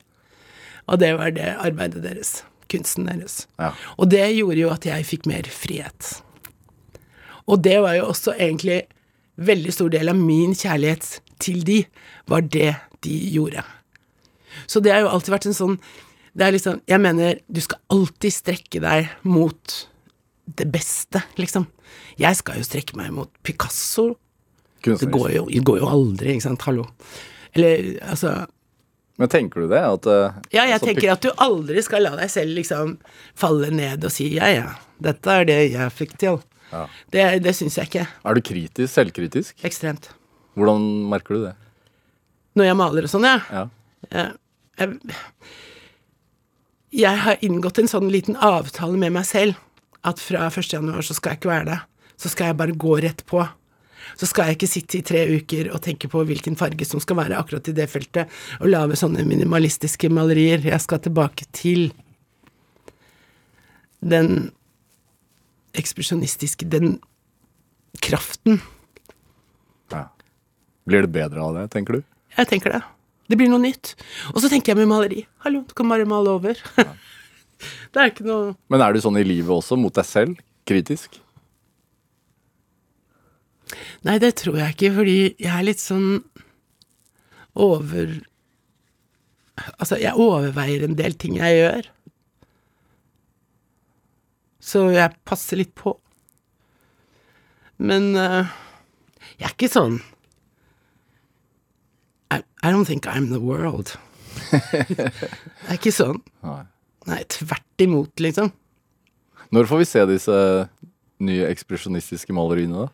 [0.89, 2.39] og det var det arbeidet deres.
[2.73, 3.43] Kunsten deres.
[3.61, 3.73] Ja.
[3.97, 6.19] Og det gjorde jo at jeg fikk mer frihet.
[7.49, 8.83] Og det var jo også egentlig
[9.37, 11.83] veldig stor del av min kjærlighet til de,
[12.29, 12.75] var det
[13.05, 13.65] de gjorde.
[14.67, 15.75] Så det har jo alltid vært en sånn
[16.33, 19.75] Det er liksom Jeg mener, du skal alltid strekke deg mot
[20.57, 21.67] det beste, liksom.
[22.21, 24.13] Jeg skal jo strekke meg mot Picasso.
[24.85, 26.65] Det går jo, det går jo aldri, ikke sant.
[26.69, 26.87] Hallo.
[27.57, 28.47] Eller altså
[29.19, 29.81] Men tenker du det?
[29.83, 32.99] At, uh, Ja, jeg altså, tenker at du aldri skal la deg selv liksom
[33.39, 36.39] falle ned og si ja, ja, dette er det jeg fikk til.
[36.71, 36.85] Ja.
[37.11, 38.05] Det, det syns jeg ikke.
[38.07, 38.93] Er du kritisk?
[38.93, 39.65] Selvkritisk?
[39.67, 40.11] Ekstremt.
[40.59, 41.55] Hvordan merker du det?
[42.59, 43.39] Når jeg maler og sånn, ja.
[43.51, 43.65] Ja.
[44.13, 44.29] Jeg,
[44.79, 45.25] jeg,
[47.03, 49.59] jeg har inngått en sånn liten avtale med meg selv
[50.07, 50.73] at fra 1.
[50.73, 51.79] januar så skal jeg ikke være det.
[52.19, 53.43] Så skal jeg bare gå rett på.
[54.19, 57.19] Så skal jeg ikke sitte i tre uker og tenke på hvilken farge som skal
[57.19, 58.31] være akkurat i det feltet,
[58.63, 60.63] og lage sånne minimalistiske malerier.
[60.65, 61.91] Jeg skal tilbake til
[64.01, 64.51] den
[65.79, 67.01] ekspresjonistiske Den
[68.03, 68.61] kraften.
[69.93, 70.07] ja.
[70.89, 72.03] Blir det bedre av det, tenker du?
[72.39, 72.81] Jeg tenker det.
[73.29, 73.93] Det blir noe nytt.
[74.33, 75.27] Og så tenker jeg med maleri.
[75.45, 76.57] Hallo, du kan bare male over.
[77.93, 80.39] Det er ikke noe Men er du sånn i livet også, mot deg selv?
[80.69, 81.19] Kritisk?
[84.07, 86.11] Nei, det tror jeg ikke, fordi jeg er litt sånn
[87.59, 88.19] over
[89.83, 91.87] Altså, jeg overveier en del ting jeg gjør.
[94.63, 95.97] Så jeg passer litt på.
[97.83, 98.47] Men uh,
[99.39, 99.99] jeg er ikke sånn
[102.31, 103.97] I, I don't think I'm the world.
[104.53, 106.23] det er ikke sånn.
[106.47, 106.63] Nei.
[107.09, 108.53] Nei, tvert imot, liksom.
[109.55, 110.39] Når får vi se disse
[111.25, 112.89] nye ekspresjonistiske maleriene, da?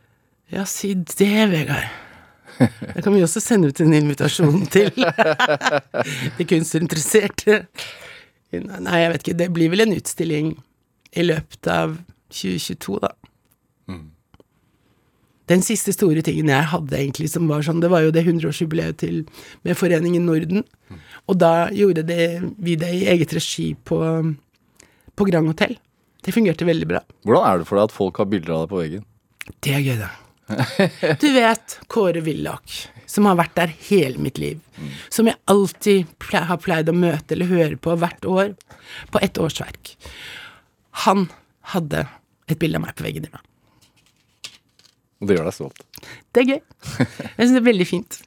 [0.54, 1.90] Ja, si det, Vegard.
[2.60, 4.92] Det kan vi også sende ut en invitasjon til.
[6.38, 7.64] De kunstinteresserte.
[8.54, 9.38] Nei, jeg vet ikke.
[9.40, 10.52] Det blir vel en utstilling
[11.14, 11.96] i løpet av
[12.30, 13.10] 2022, da.
[15.51, 18.97] Den siste store tingen jeg hadde, egentlig, som var sånn, det var jo det 100-årsjubileet
[19.03, 19.22] til
[19.66, 20.64] med Foreningen Norden.
[21.28, 23.99] Og da gjorde det, vi det i eget regi på,
[25.12, 25.76] på Grand Hotell.
[26.24, 27.03] Det fungerte veldig bra.
[27.28, 29.07] Hvordan er det for deg at folk har bilder av deg på veggen?
[29.61, 30.12] Det er gøy, da.
[31.22, 34.61] Du vet Kåre Willoch, som har vært der hele mitt liv.
[35.12, 38.55] Som jeg alltid ple har pleid å møte eller høre på hvert år
[39.12, 39.97] på ett årsverk.
[41.05, 41.28] Han
[41.74, 42.07] hadde
[42.49, 43.45] et bilde av meg på veggen i dag.
[45.25, 45.81] Og det gjør deg stolt.
[46.37, 46.61] Det er gøy.
[47.01, 48.18] Jeg syns det er veldig fint.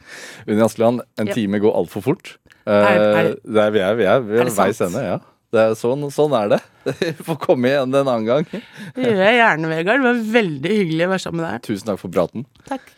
[0.47, 1.35] Unni Askeland, en Ja.
[1.37, 2.37] time går altfor fort.
[2.65, 5.19] Er- er- Eh, det er, vi er, vi er ved Er veis ende, ja.
[5.53, 6.61] Det er sånn, sånn er det.
[6.99, 8.43] Vi får komme igjen en annen gang.
[8.51, 10.01] Det gjør jeg gjerne, Vegard.
[10.01, 11.61] Det var veldig hyggelig å være sammen med deg.
[11.69, 12.43] Tusen takk for praten.
[12.67, 12.89] Takk.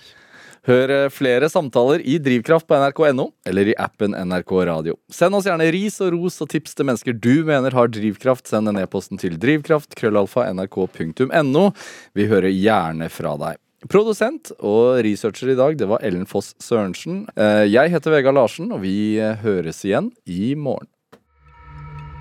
[0.66, 4.98] Hør eh, flere samtaler i Drivkraft på nrk.no eller i appen NRK Radio.
[5.14, 8.50] Send oss gjerne ris og ros og tips til mennesker du mener har drivkraft.
[8.50, 11.70] Send en e-posten til drivkraft, krøllalfa, nrk.no.
[12.18, 13.62] Vi hører gjerne fra deg.
[13.88, 17.22] Produsent og researcher i dag, det var Ellen Foss Sørensen.
[17.40, 20.90] Eh, Jeg heter Vegard Larsen, og vi eh, høres igjen i morgen.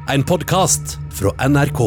[0.08, 1.82] En podkast fra NRK.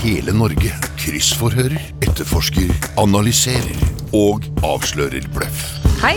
[0.00, 3.76] Hele Norge kryssforhører, etterforsker, analyserer
[4.16, 5.66] og avslører bløff.
[6.00, 6.16] Hei,